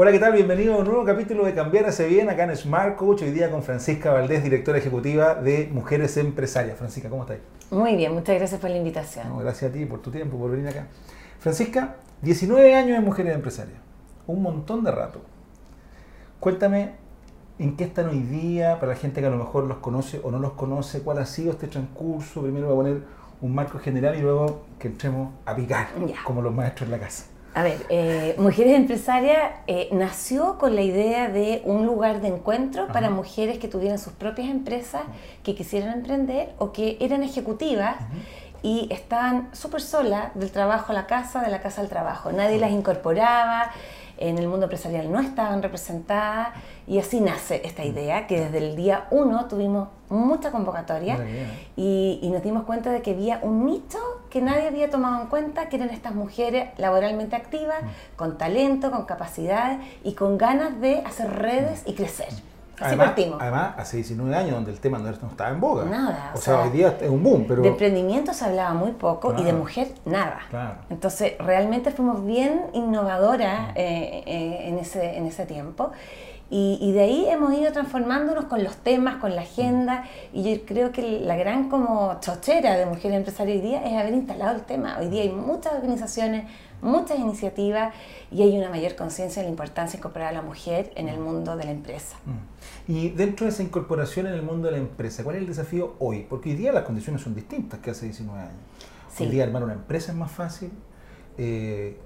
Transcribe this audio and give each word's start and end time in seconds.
Hola, 0.00 0.12
¿qué 0.12 0.20
tal? 0.20 0.32
Bienvenido 0.32 0.74
a 0.74 0.76
un 0.76 0.84
nuevo 0.84 1.04
capítulo 1.04 1.44
de 1.44 1.54
Cambiar 1.54 1.86
hace 1.86 2.06
bien 2.06 2.30
acá 2.30 2.44
en 2.44 2.56
Smart 2.56 2.94
Coach. 2.94 3.22
Hoy 3.22 3.32
día 3.32 3.50
con 3.50 3.64
Francisca 3.64 4.12
Valdés, 4.12 4.44
directora 4.44 4.78
ejecutiva 4.78 5.34
de 5.34 5.68
Mujeres 5.72 6.16
Empresarias. 6.18 6.78
Francisca, 6.78 7.10
¿cómo 7.10 7.22
estás? 7.22 7.38
Muy 7.72 7.96
bien, 7.96 8.14
muchas 8.14 8.36
gracias 8.36 8.60
por 8.60 8.70
la 8.70 8.76
invitación. 8.76 9.36
gracias 9.40 9.72
a 9.72 9.74
ti 9.74 9.84
por 9.86 10.00
tu 10.00 10.12
tiempo, 10.12 10.38
por 10.38 10.52
venir 10.52 10.68
acá. 10.68 10.86
Francisca, 11.40 11.96
19 12.22 12.76
años 12.76 12.96
en 12.96 13.04
Mujeres 13.04 13.34
Empresarias. 13.34 13.76
Un 14.28 14.40
montón 14.40 14.84
de 14.84 14.92
rato. 14.92 15.20
Cuéntame 16.38 16.92
en 17.58 17.76
qué 17.76 17.82
están 17.82 18.08
hoy 18.08 18.20
día, 18.20 18.78
para 18.78 18.92
la 18.92 18.98
gente 19.00 19.20
que 19.20 19.26
a 19.26 19.30
lo 19.30 19.38
mejor 19.38 19.64
los 19.64 19.78
conoce 19.78 20.20
o 20.22 20.30
no 20.30 20.38
los 20.38 20.52
conoce, 20.52 21.00
cuál 21.00 21.18
ha 21.18 21.26
sido 21.26 21.50
este 21.50 21.66
transcurso. 21.66 22.42
Primero 22.42 22.72
voy 22.72 22.74
a 22.74 22.76
poner 22.76 23.02
un 23.40 23.52
marco 23.52 23.80
general 23.80 24.16
y 24.16 24.20
luego 24.20 24.60
que 24.78 24.86
entremos 24.86 25.32
a 25.44 25.56
picar, 25.56 25.88
como 26.22 26.40
los 26.40 26.54
maestros 26.54 26.86
en 26.86 26.92
la 26.92 27.00
casa. 27.00 27.24
A 27.58 27.64
ver, 27.64 27.84
eh, 27.88 28.36
Mujeres 28.38 28.76
Empresarias 28.76 29.50
eh, 29.66 29.88
nació 29.90 30.58
con 30.58 30.76
la 30.76 30.82
idea 30.82 31.28
de 31.28 31.60
un 31.64 31.86
lugar 31.86 32.20
de 32.20 32.28
encuentro 32.28 32.86
para 32.86 33.10
mujeres 33.10 33.58
que 33.58 33.66
tuvieran 33.66 33.98
sus 33.98 34.12
propias 34.12 34.48
empresas, 34.48 35.02
que 35.42 35.56
quisieran 35.56 35.92
emprender 35.92 36.50
o 36.58 36.70
que 36.70 36.96
eran 37.00 37.24
ejecutivas 37.24 37.96
y 38.62 38.86
estaban 38.92 39.48
súper 39.54 39.80
solas 39.80 40.32
del 40.36 40.52
trabajo 40.52 40.92
a 40.92 40.94
la 40.94 41.08
casa, 41.08 41.42
de 41.42 41.50
la 41.50 41.60
casa 41.60 41.80
al 41.80 41.88
trabajo. 41.88 42.30
Nadie 42.30 42.60
las 42.60 42.70
incorporaba, 42.70 43.72
en 44.18 44.38
el 44.38 44.48
mundo 44.48 44.66
empresarial 44.66 45.10
no 45.10 45.20
estaban 45.20 45.62
representadas 45.62 46.48
y 46.86 46.98
así 46.98 47.20
nace 47.20 47.62
esta 47.64 47.84
idea 47.84 48.26
que 48.26 48.40
desde 48.40 48.58
el 48.58 48.76
día 48.76 49.06
uno 49.10 49.46
tuvimos 49.46 49.88
mucha 50.08 50.50
convocatoria 50.50 51.18
y, 51.76 52.18
y, 52.22 52.30
nos 52.30 52.42
dimos 52.42 52.64
cuenta 52.64 52.90
de 52.90 53.02
que 53.02 53.10
había 53.10 53.40
un 53.42 53.66
nicho 53.66 53.98
que 54.30 54.40
nadie 54.40 54.66
había 54.66 54.90
tomado 54.90 55.22
en 55.22 55.28
cuenta, 55.28 55.68
que 55.68 55.76
eran 55.76 55.90
estas 55.90 56.14
mujeres 56.14 56.70
laboralmente 56.78 57.36
activas, 57.36 57.82
mm. 57.82 58.16
con 58.16 58.38
talento, 58.38 58.90
con 58.90 59.04
capacidades 59.04 59.78
y 60.04 60.14
con 60.14 60.38
ganas 60.38 60.80
de 60.80 61.00
hacer 61.00 61.30
redes 61.30 61.82
y 61.86 61.94
crecer. 61.94 62.28
Así 62.78 62.84
además, 62.86 63.06
partimos. 63.08 63.38
Además, 63.40 63.74
hace 63.76 63.96
19 63.96 64.34
años 64.36 64.52
donde 64.52 64.70
el 64.70 64.80
tema 64.80 64.98
no, 64.98 65.08
estaba 65.08 65.50
en 65.50 65.60
boga. 65.60 65.84
Nada. 65.84 66.32
O, 66.34 66.38
sea, 66.38 66.62
hoy 66.62 66.70
día 66.70 66.96
es 67.00 67.10
un 67.10 67.22
boom, 67.22 67.44
pero... 67.48 67.62
De 67.62 67.68
emprendimiento 67.68 68.32
se 68.32 68.44
hablaba 68.44 68.72
muy 68.72 68.92
poco 68.92 69.34
y 69.36 69.42
de 69.42 69.52
mujer 69.52 69.88
nada. 70.04 70.40
Claro. 70.48 70.76
Entonces, 70.88 71.32
realmente 71.38 71.90
fuimos 71.90 72.24
bien 72.24 72.62
innovadoras 72.74 73.70
eh, 73.74 74.22
eh, 74.26 74.68
en, 74.68 74.78
ese, 74.78 75.16
en 75.16 75.26
ese 75.26 75.44
tiempo. 75.44 75.90
Y, 76.50 76.92
de 76.92 77.00
ahí 77.00 77.26
hemos 77.28 77.52
ido 77.52 77.72
transformándonos 77.72 78.46
con 78.46 78.64
los 78.64 78.76
temas, 78.76 79.16
con 79.16 79.36
la 79.36 79.42
agenda, 79.42 80.04
y 80.32 80.42
yo 80.42 80.64
creo 80.64 80.92
que 80.92 81.20
la 81.20 81.36
gran 81.36 81.68
como 81.68 82.18
chochera 82.20 82.74
de 82.78 82.86
Mujeres 82.86 83.18
Empresarias 83.18 83.56
hoy 83.56 83.62
día 83.62 83.84
es 83.84 83.92
haber 83.92 84.14
instalado 84.14 84.56
el 84.56 84.62
tema. 84.62 84.96
Hoy 84.98 85.08
día 85.08 85.22
hay 85.22 85.28
muchas 85.28 85.74
organizaciones, 85.74 86.46
muchas 86.82 87.18
iniciativas, 87.18 87.94
y 88.30 88.42
hay 88.42 88.56
una 88.56 88.70
mayor 88.70 88.96
conciencia 88.96 89.42
de 89.42 89.48
la 89.48 89.50
importancia 89.50 89.92
de 89.92 89.98
incorporar 89.98 90.28
a 90.28 90.32
la 90.32 90.42
mujer 90.42 90.92
en 90.96 91.08
el 91.08 91.18
mundo 91.18 91.56
de 91.56 91.64
la 91.64 91.70
empresa. 91.70 92.16
Mm. 92.24 92.92
Y 92.92 93.08
dentro 93.10 93.46
de 93.46 93.52
esa 93.52 93.62
incorporación 93.62 94.26
en 94.26 94.34
el 94.34 94.42
mundo 94.42 94.66
de 94.68 94.72
la 94.72 94.78
empresa, 94.78 95.24
¿cuál 95.24 95.36
es 95.36 95.42
el 95.42 95.48
desafío 95.48 95.94
hoy? 95.98 96.26
Porque 96.28 96.50
hoy 96.50 96.56
día 96.56 96.72
las 96.72 96.84
condiciones 96.84 97.22
son 97.22 97.34
distintas 97.34 97.80
que 97.80 97.90
hace 97.90 98.06
19 98.06 98.40
años. 98.40 98.54
Hoy 99.20 99.28
día 99.28 99.44
armar 99.44 99.64
una 99.64 99.72
empresa 99.72 100.12
es 100.12 100.18
más 100.18 100.30
fácil. 100.30 100.70
Eh, 101.36 101.98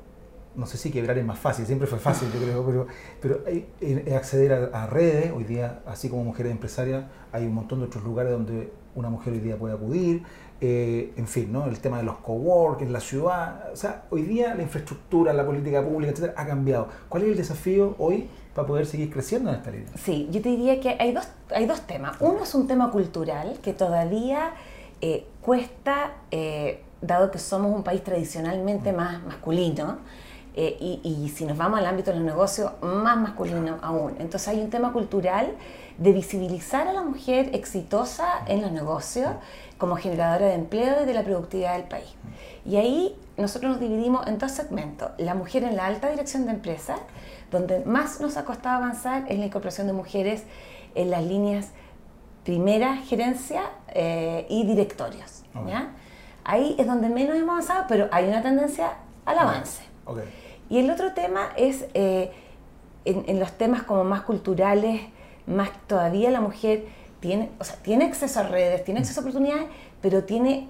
no 0.55 0.67
sé 0.67 0.77
si 0.77 0.91
quebrar 0.91 1.17
es 1.19 1.25
más 1.25 1.39
fácil, 1.39 1.67
siempre 1.67 1.87
fue 1.87 1.99
fácil, 1.99 2.29
yo 2.33 2.41
creo, 2.41 2.67
pero, 2.67 2.87
pero 3.21 3.45
hay, 3.47 3.67
acceder 4.15 4.71
a, 4.73 4.87
redes, 4.87 5.33
hoy 5.35 5.45
día, 5.45 5.81
así 5.87 6.09
como 6.09 6.25
mujeres 6.25 6.53
empresarias, 6.53 7.05
hay 7.33 7.47
un 7.47 7.55
montón 7.55 7.81
de 7.81 7.87
otros 7.87 8.05
lugares 8.05 8.33
donde 8.33 8.71
una 8.95 9.09
mujer 9.11 9.33
hoy 9.33 9.41
día 9.41 9.57
puede 9.57 9.75
acudir, 9.75 10.23
eh, 10.61 11.13
en 11.17 11.27
fin, 11.27 11.53
¿no? 11.53 11.67
el 11.67 11.81
tema 11.81 11.99
de 11.99 12.05
los 12.05 12.19
cowork 12.19 12.83
en 12.83 12.93
la 12.93 13.01
ciudad, 13.01 13.71
o 13.73 13.77
sea, 13.77 14.05
hoy 14.11 14.23
día 14.23 14.55
la 14.55 14.63
infraestructura, 14.63 15.33
la 15.33 15.45
política 15.45 15.83
pública, 15.83 16.13
etcétera, 16.13 16.35
ha 16.37 16.47
cambiado. 16.47 16.89
¿Cuál 17.09 17.25
es 17.25 17.31
el 17.31 17.37
desafío 17.37 17.97
hoy 17.99 18.29
para 18.55 18.69
poder 18.69 18.87
seguir 18.87 19.11
creciendo 19.11 19.51
en 19.51 19.57
esta 19.57 19.71
línea? 19.71 19.89
Sí, 19.97 20.29
yo 20.31 20.41
te 20.41 20.51
diría 20.51 20.79
que 20.81 20.97
hay 21.01 21.13
dos, 21.13 21.27
hay 21.55 21.67
dos 21.67 21.81
temas. 21.83 22.17
Uno 22.21 22.45
es 22.45 22.55
un 22.55 22.67
tema 22.67 22.91
cultural 22.91 23.59
que 23.63 23.73
todavía 23.73 24.53
eh, 25.01 25.27
cuesta, 25.41 26.13
eh, 26.31 26.83
dado 27.01 27.33
que 27.33 27.39
somos 27.39 27.75
un 27.75 27.83
país 27.83 28.05
tradicionalmente 28.05 28.93
más 28.93 29.21
masculino, 29.25 29.99
eh, 30.55 31.01
y, 31.03 31.33
si 31.35 31.47
nos 31.47 31.57
vamos 31.57 31.79
al 31.79 31.87
ámbito 31.87 32.11
de 32.11 32.19
los 32.19 32.27
negocios, 32.27 32.73
más 32.83 33.17
masculino 33.17 33.79
aún. 33.81 34.17
Entonces 34.19 34.49
hay 34.49 34.61
un 34.61 34.69
tema 34.69 34.93
cultural 34.93 35.55
de 35.97 36.13
visibilizar 36.13 36.87
a 36.89 36.93
la 36.93 37.03
mujer 37.03 37.55
exitosa 37.55 38.27
en 38.47 38.61
los 38.61 38.71
negocios 38.71 39.31
como 39.79 39.97
generadora 39.97 40.47
de 40.47 40.55
empleo 40.55 41.03
y 41.03 41.07
de 41.07 41.15
la 41.15 41.23
productividad 41.23 41.77
del 41.77 41.89
país. 41.89 42.15
Y 42.67 42.77
ahí 42.77 43.17
nosotros 43.37 43.73
nos 43.73 43.81
dividimos 43.81 44.27
en 44.27 44.39
dos 44.39 44.53
segmentos. 44.53 45.11
La 45.17 45.35
mujer 45.35 45.65
en 45.65 45.77
la 45.77 45.87
alta 45.87 46.11
dirección 46.11 46.45
de 46.45 46.53
empresas, 46.53 47.01
donde 47.51 47.81
más 47.81 48.21
nos 48.21 48.37
ha 48.37 48.45
costado 48.45 48.77
avanzar 48.77 49.25
es 49.29 49.39
la 49.39 49.47
incorporación 49.47 49.87
de 49.87 49.95
mujeres 49.95 50.45
en 50.95 51.11
las 51.11 51.25
líneas 51.25 51.71
primera 52.45 52.97
gerencia 52.97 53.63
eh, 53.89 54.47
y 54.49 54.65
directorios. 54.67 55.45
Ahí 56.45 56.75
es 56.79 56.87
donde 56.87 57.09
menos 57.09 57.37
hemos 57.37 57.51
avanzado, 57.51 57.85
pero 57.89 58.09
hay 58.11 58.29
una 58.29 58.43
tendencia 58.43 58.95
al 59.25 59.39
avance. 59.39 59.92
Y 60.69 60.79
el 60.79 60.91
otro 60.91 61.13
tema 61.13 61.51
es 61.57 61.87
eh, 61.95 62.31
en, 63.05 63.39
los 63.39 63.53
temas 63.53 63.83
como 63.83 64.05
más 64.05 64.23
culturales, 64.23 65.03
más 65.47 65.71
todavía 65.87 66.31
la 66.31 66.41
mujer 66.41 66.85
tiene, 67.21 67.51
o 67.59 67.65
sea, 67.65 67.77
tiene 67.77 68.07
acceso 68.07 68.41
a 68.41 68.45
redes, 68.45 68.85
tiene 68.85 69.01
acceso 69.01 69.21
a 69.21 69.23
oportunidades, 69.23 69.67
pero 70.01 70.25
tiene 70.25 70.69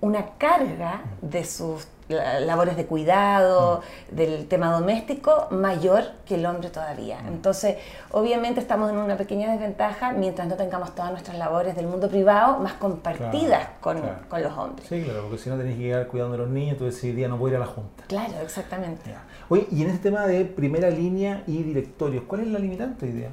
una 0.00 0.36
carga 0.38 1.02
de 1.20 1.44
sus 1.44 1.86
labores 2.12 2.76
de 2.76 2.86
cuidado, 2.86 3.80
mm. 4.10 4.14
del 4.14 4.48
tema 4.48 4.70
doméstico, 4.72 5.48
mayor 5.50 6.04
que 6.26 6.36
el 6.36 6.46
hombre 6.46 6.70
todavía. 6.70 7.20
Mm. 7.22 7.28
Entonces, 7.28 7.76
obviamente 8.10 8.60
estamos 8.60 8.90
en 8.90 8.96
una 8.96 9.16
pequeña 9.16 9.50
desventaja 9.50 10.12
mientras 10.12 10.48
no 10.48 10.54
tengamos 10.56 10.94
todas 10.94 11.10
nuestras 11.10 11.38
labores 11.38 11.76
del 11.76 11.86
mundo 11.86 12.08
privado 12.08 12.58
más 12.58 12.74
compartidas 12.74 13.68
con, 13.80 14.00
con, 14.28 14.42
los 14.42 14.52
hombres. 14.56 14.88
Sí, 14.88 15.02
claro, 15.02 15.22
porque 15.22 15.38
si 15.38 15.50
no 15.50 15.56
tenés 15.56 15.76
que 15.76 15.82
llegar 15.82 16.06
cuidando 16.06 16.32
de 16.32 16.38
los 16.38 16.48
niños, 16.48 16.72
entonces 16.72 16.98
ese 16.98 17.14
día 17.14 17.28
no 17.28 17.36
voy 17.38 17.50
a 17.50 17.54
ir 17.54 17.56
a 17.56 17.60
la 17.60 17.66
junta. 17.66 18.04
Claro, 18.08 18.34
exactamente. 18.42 19.14
Oye, 19.48 19.66
y 19.70 19.82
en 19.82 19.90
este 19.90 20.10
tema 20.10 20.26
de 20.26 20.44
primera 20.44 20.90
línea 20.90 21.42
y 21.46 21.62
directorios, 21.62 22.24
¿cuál 22.26 22.42
es 22.42 22.48
la 22.48 22.58
limitante 22.58 23.06
día? 23.06 23.30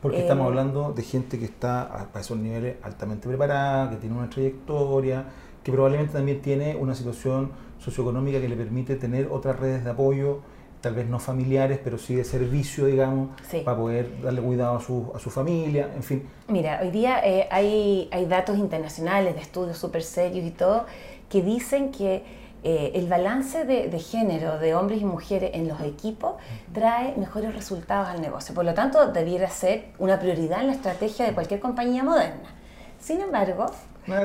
Porque 0.00 0.20
estamos 0.20 0.44
eh, 0.44 0.48
hablando 0.48 0.92
de 0.92 1.02
gente 1.02 1.38
que 1.38 1.46
está 1.46 2.08
a 2.14 2.20
esos 2.20 2.36
niveles 2.36 2.76
altamente 2.82 3.26
preparada, 3.26 3.90
que 3.90 3.96
tiene 3.96 4.16
una 4.16 4.30
trayectoria, 4.30 5.24
que 5.66 5.72
probablemente 5.72 6.12
también 6.12 6.40
tiene 6.40 6.76
una 6.76 6.94
situación 6.94 7.50
socioeconómica 7.78 8.40
que 8.40 8.48
le 8.48 8.56
permite 8.56 8.96
tener 8.96 9.28
otras 9.30 9.58
redes 9.58 9.84
de 9.84 9.90
apoyo, 9.90 10.40
tal 10.80 10.94
vez 10.94 11.08
no 11.08 11.18
familiares, 11.18 11.80
pero 11.82 11.98
sí 11.98 12.14
de 12.14 12.24
servicio, 12.24 12.86
digamos, 12.86 13.30
para 13.64 13.76
poder 13.76 14.20
darle 14.22 14.40
cuidado 14.40 14.76
a 14.76 14.80
su, 14.80 15.10
a 15.14 15.18
su 15.18 15.30
familia, 15.30 15.90
en 15.94 16.02
fin. 16.02 16.28
Mira, 16.48 16.80
hoy 16.82 16.90
día 16.90 17.20
eh, 17.24 17.48
hay, 17.50 18.08
hay 18.12 18.26
datos 18.26 18.58
internacionales 18.58 19.34
de 19.34 19.40
estudios 19.40 19.78
súper 19.78 20.02
serios 20.02 20.44
y 20.44 20.50
todo 20.50 20.86
que 21.28 21.42
dicen 21.42 21.90
que 21.90 22.22
eh, 22.62 22.92
el 22.94 23.08
balance 23.08 23.64
de, 23.64 23.88
de, 23.88 23.98
género 23.98 24.58
de 24.58 24.74
hombres 24.74 25.00
y 25.00 25.04
mujeres 25.04 25.50
en 25.54 25.68
los 25.68 25.80
equipos 25.80 26.34
trae 26.72 27.14
mejores 27.16 27.54
resultados 27.54 28.08
al 28.08 28.20
negocio. 28.20 28.54
Por 28.54 28.64
lo 28.64 28.74
tanto, 28.74 29.12
debiera 29.12 29.48
ser 29.50 29.86
una 29.98 30.18
prioridad 30.18 30.60
en 30.60 30.68
la 30.68 30.72
estrategia 30.72 31.26
de 31.26 31.32
cualquier 31.32 31.60
compañía 31.60 32.02
moderna. 32.02 32.54
Sin 32.98 33.20
embargo, 33.20 33.66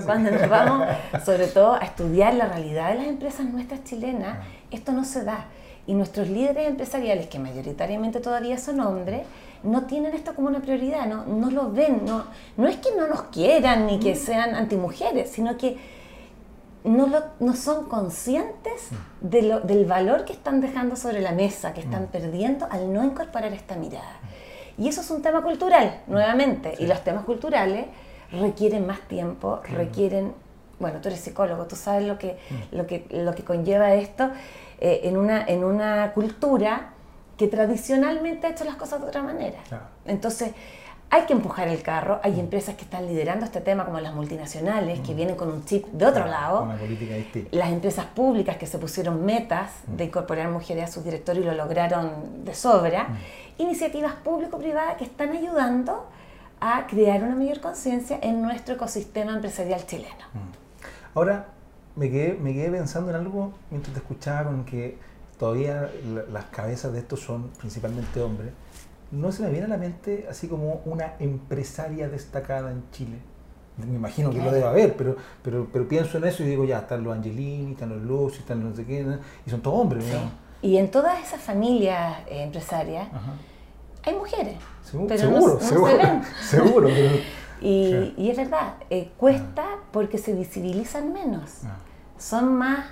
cuando 0.06 0.32
nos 0.32 0.50
vamos, 0.50 0.88
sobre 1.26 1.48
todo, 1.48 1.74
a 1.74 1.80
estudiar 1.80 2.34
la 2.34 2.48
realidad 2.48 2.92
de 2.92 3.00
las 3.00 3.08
empresas 3.08 3.46
nuestras 3.46 3.84
chilenas, 3.84 4.38
ah. 4.40 4.46
esto 4.72 4.92
no 4.92 5.04
se 5.04 5.24
da. 5.24 5.46
Y 5.88 5.94
nuestros 5.94 6.30
líderes 6.30 6.68
empresariales, 6.68 7.28
que 7.28 7.40
mayoritariamente 7.40 8.20
todavía 8.20 8.58
son 8.58 8.80
hombres, 8.82 9.24
no 9.64 9.86
tienen 9.86 10.14
esto 10.14 10.34
como 10.36 10.48
una 10.48 10.60
prioridad, 10.60 11.06
no, 11.08 11.26
no 11.26 11.50
lo 11.50 11.72
ven. 11.72 12.06
No, 12.06 12.26
no 12.58 12.68
es 12.68 12.78
que 12.78 12.90
no 12.96 13.08
nos 13.08 13.24
quieran 13.24 13.88
ni 13.88 14.00
que 14.00 14.14
mm. 14.14 14.18
sean 14.18 14.56
antimujeres, 14.56 15.30
sino 15.32 15.58
que 15.58 15.78
no, 16.84 17.08
lo, 17.08 17.24
no 17.40 17.56
son 17.56 17.86
conscientes 17.86 18.92
mm. 18.92 19.28
de 19.28 19.42
lo, 19.44 19.60
del 19.62 19.86
valor 19.86 20.26
que 20.26 20.34
están 20.34 20.62
dejando 20.62 20.96
sobre 20.96 21.22
la 21.22 21.32
mesa, 21.32 21.74
que 21.74 21.82
están 21.82 22.04
mm. 22.04 22.08
perdiendo 22.08 22.68
al 22.70 22.92
no 22.92 23.04
incorporar 23.04 23.54
esta 23.54 23.76
mirada. 23.76 24.20
Y 24.78 24.88
eso 24.88 25.02
es 25.02 25.12
un 25.12 25.22
tema 25.22 25.44
cultural, 25.44 26.02
nuevamente. 26.08 26.76
Y 26.80 26.88
los 26.88 27.04
temas 27.04 27.26
culturales 27.26 27.86
requieren 28.32 28.86
más 28.88 29.02
tiempo, 29.02 29.62
requieren, 29.64 30.34
bueno, 30.80 31.00
tú 31.02 31.10
eres 31.10 31.20
psicólogo, 31.20 31.66
tú 31.66 31.76
sabes 31.76 32.08
lo 32.08 32.18
que, 32.18 32.38
mm. 32.50 32.76
lo 32.76 32.88
que, 32.88 33.06
lo 33.12 33.36
que 33.36 33.44
conlleva 33.44 33.94
esto 33.94 34.30
eh, 34.80 35.02
en, 35.04 35.18
una, 35.18 35.46
en 35.46 35.64
una 35.64 36.12
cultura 36.14 36.94
que 37.38 37.48
tradicionalmente 37.48 38.48
ha 38.48 38.52
hecho 38.52 38.64
las 38.64 38.76
cosas 38.76 39.02
de 39.02 39.08
otra 39.08 39.22
manera. 39.24 39.58
Entonces, 40.06 40.52
hay 41.14 41.24
que 41.24 41.34
empujar 41.34 41.68
el 41.68 41.82
carro. 41.82 42.22
Hay 42.24 42.34
mm. 42.34 42.40
empresas 42.40 42.76
que 42.76 42.84
están 42.84 43.06
liderando 43.06 43.46
este 43.46 43.60
tema, 43.60 43.86
como 43.86 44.00
las 44.00 44.14
multinacionales, 44.14 45.02
que 45.02 45.14
mm. 45.14 45.16
vienen 45.16 45.36
con 45.36 45.52
un 45.52 45.66
chip 45.66 45.86
de 45.88 46.06
otro 46.06 46.26
lado. 46.26 46.64
Una 46.64 46.78
política 46.78 47.16
distinta. 47.16 47.50
Las 47.56 47.70
empresas 47.70 48.06
públicas 48.06 48.56
que 48.56 48.66
se 48.66 48.78
pusieron 48.78 49.26
metas 49.26 49.72
de 49.88 50.06
incorporar 50.06 50.50
mujeres 50.50 50.86
a 50.86 50.88
sus 50.88 51.04
directorios 51.04 51.46
y 51.46 51.50
lo 51.50 51.54
lograron 51.54 52.46
de 52.46 52.54
sobra. 52.54 53.10
Iniciativas 53.58 54.14
público-privadas 54.14 54.96
que 54.96 55.04
están 55.04 55.32
ayudando 55.32 56.08
a 56.62 56.86
crear 56.88 57.24
una 57.24 57.36
mayor 57.36 57.60
conciencia 57.60 58.20
en 58.22 58.42
nuestro 58.42 58.76
ecosistema 58.76 59.34
empresarial 59.34 59.86
chileno. 59.86 60.26
Mm. 60.34 61.18
Ahora, 61.18 61.48
me 61.96 62.10
quedé, 62.10 62.36
me 62.36 62.54
quedé 62.54 62.70
pensando 62.70 63.10
en 63.10 63.18
algo 63.18 63.52
mientras 63.70 63.94
te 63.94 64.00
escuchaba 64.00 64.50
con 64.50 64.64
que 64.64 64.98
todavía 65.38 65.90
las 66.32 66.46
cabezas 66.46 66.94
de 66.94 67.00
estos 67.00 67.20
son 67.20 67.50
principalmente 67.60 68.22
hombres, 68.22 68.52
no 69.12 69.32
se 69.32 69.42
me 69.44 69.50
viene 69.50 69.66
a 69.66 69.70
la 69.70 69.78
mente 69.78 70.28
así 70.30 70.48
como 70.48 70.82
una 70.86 71.16
empresaria 71.20 72.08
destacada 72.08 72.72
en 72.72 72.84
Chile. 72.92 73.18
Me 73.78 73.96
imagino 73.96 74.30
que 74.30 74.38
lo 74.38 74.52
debe 74.52 74.68
haber, 74.68 74.96
pero, 74.96 75.16
pero, 75.42 75.68
pero 75.74 75.88
pienso 75.88 76.20
en 76.20 76.26
eso 76.26 76.44
y 76.44 76.46
digo, 76.46 76.66
ya, 76.66 76.80
están 76.80 77.04
los 77.04 77.16
Angelini, 77.16 77.72
están 77.72 77.90
los 77.90 78.02
Lucy, 78.04 78.40
están 78.40 78.60
los 78.60 78.70
no 78.70 78.76
sé 78.76 78.86
qué, 78.86 79.06
y 79.46 79.50
son 79.50 79.62
todos 79.62 79.80
hombres. 79.80 80.06
Y 80.62 80.78
en 80.78 80.92
todas 80.92 81.24
esas 81.24 81.42
familias 81.42 82.20
eh, 82.28 82.44
empresarias 82.44 83.08
hay 84.04 84.16
mujeres. 84.16 84.56
Seguro, 84.84 85.08
pero 85.08 85.22
seguro, 85.22 85.60
seguro, 85.62 85.92
seguro. 86.42 86.90
y, 87.62 88.14
y, 88.18 88.30
es 88.30 88.36
verdad, 88.36 88.74
eh, 88.90 89.12
cuesta 89.16 89.64
ah. 89.64 89.80
porque 89.92 90.18
se 90.18 90.34
visibilizan 90.34 91.14
menos. 91.14 91.62
Ah. 91.64 91.78
Son 92.18 92.54
más 92.56 92.88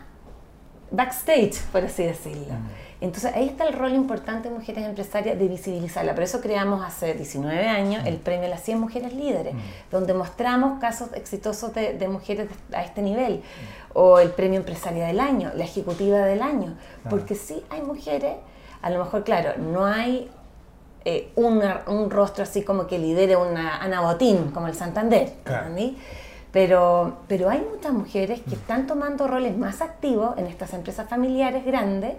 backstage, 0.92 1.62
por 1.72 1.84
así 1.84 2.04
decirlo. 2.04 2.54
Mm. 2.54 2.90
Entonces 3.02 3.34
ahí 3.34 3.48
está 3.48 3.66
el 3.66 3.74
rol 3.74 3.94
importante 3.94 4.50
de 4.50 4.56
Mujeres 4.56 4.86
Empresarias 4.86 5.40
de 5.40 5.48
visibilizarla. 5.48 6.14
Por 6.14 6.24
eso 6.24 6.42
creamos 6.42 6.84
hace 6.86 7.14
19 7.14 7.68
años 7.68 8.06
el 8.06 8.16
mm. 8.16 8.20
premio 8.20 8.46
a 8.48 8.50
las 8.50 8.64
100 8.64 8.80
Mujeres 8.80 9.14
Líderes, 9.14 9.54
mm. 9.54 9.58
donde 9.92 10.14
mostramos 10.14 10.80
casos 10.80 11.10
exitosos 11.16 11.74
de, 11.74 12.08
mujeres 12.08 12.50
a 12.74 12.84
este 12.84 13.02
nivel. 13.02 13.42
O 13.94 14.20
el 14.20 14.32
premio 14.32 14.60
Empresaria 14.60 15.08
del 15.08 15.20
Año, 15.20 15.52
la 15.56 15.64
Ejecutiva 15.64 16.20
del 16.20 16.42
Año. 16.42 16.76
Porque 17.10 17.36
sí 17.36 17.64
hay 17.70 17.82
mujeres, 17.82 18.36
a 18.82 18.90
lo 18.90 19.04
mejor, 19.04 19.24
claro, 19.24 19.58
no 19.58 19.86
hay 19.86 20.30
eh, 21.06 21.32
un 21.36 22.10
rostro 22.10 22.44
así 22.44 22.64
como 22.64 22.88
que 22.88 23.00
lidere 23.00 23.36
una 23.36 23.78
Ana 23.78 24.02
Botín, 24.02 24.52
como 24.52 24.68
el 24.68 24.76
Santander. 24.76 25.34
Pero, 26.52 27.20
pero 27.28 27.48
hay 27.50 27.60
muchas 27.60 27.94
mujeres 27.94 28.42
que 28.42 28.56
están 28.56 28.88
tomando 28.88 29.28
roles 29.28 29.56
más 29.56 29.82
activos 29.82 30.36
en 30.38 30.48
estas 30.48 30.74
empresas 30.74 31.08
familiares 31.08 31.64
grandes 31.64 32.14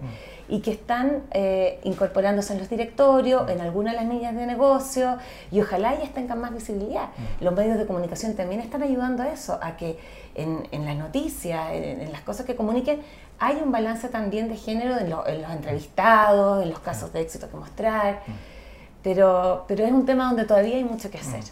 y 0.48 0.60
que 0.60 0.70
están 0.70 1.24
eh, 1.32 1.80
incorporándose 1.82 2.52
en 2.52 2.60
los 2.60 2.70
directorios, 2.70 3.50
en 3.50 3.60
algunas 3.60 3.94
de 3.94 4.00
las 4.02 4.08
líneas 4.08 4.36
de 4.36 4.46
negocio 4.46 5.16
y 5.50 5.60
ojalá 5.60 5.94
ellas 5.94 6.14
tengan 6.14 6.40
más 6.40 6.54
visibilidad. 6.54 7.08
Los 7.40 7.52
medios 7.54 7.76
de 7.76 7.86
comunicación 7.86 8.34
también 8.34 8.60
están 8.60 8.84
ayudando 8.84 9.24
a 9.24 9.30
eso, 9.30 9.58
a 9.60 9.76
que 9.76 9.98
en, 10.36 10.68
en 10.70 10.84
las 10.84 10.96
noticias, 10.96 11.72
en, 11.72 12.12
las 12.12 12.20
cosas 12.20 12.46
que 12.46 12.54
comuniquen, 12.54 13.00
hay 13.40 13.56
un 13.56 13.72
balance 13.72 14.08
también 14.10 14.48
de 14.48 14.56
género 14.56 14.96
en, 14.96 15.06
en 15.06 15.42
los 15.42 15.50
entrevistados, 15.50 16.62
en 16.62 16.70
los 16.70 16.78
casos 16.78 17.12
de 17.12 17.22
éxito 17.22 17.50
que 17.50 17.56
mostrar. 17.56 18.22
Pero, 19.02 19.64
pero 19.66 19.84
es 19.84 19.92
un 19.92 20.04
tema 20.04 20.26
donde 20.26 20.44
todavía 20.44 20.76
hay 20.76 20.84
mucho 20.84 21.10
que 21.10 21.18
hacer. 21.18 21.42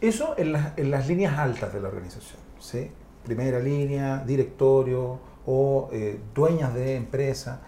Eso 0.00 0.34
en, 0.38 0.54
en 0.76 0.90
las 0.90 1.08
líneas 1.08 1.38
altas 1.38 1.72
de 1.72 1.80
la 1.80 1.88
organización, 1.88 2.40
¿sí? 2.58 2.90
Primera 3.24 3.58
línea, 3.58 4.18
directorio 4.26 5.18
o 5.46 5.88
eh, 5.92 6.20
dueñas 6.34 6.74
de 6.74 6.96
empresa. 6.96 7.60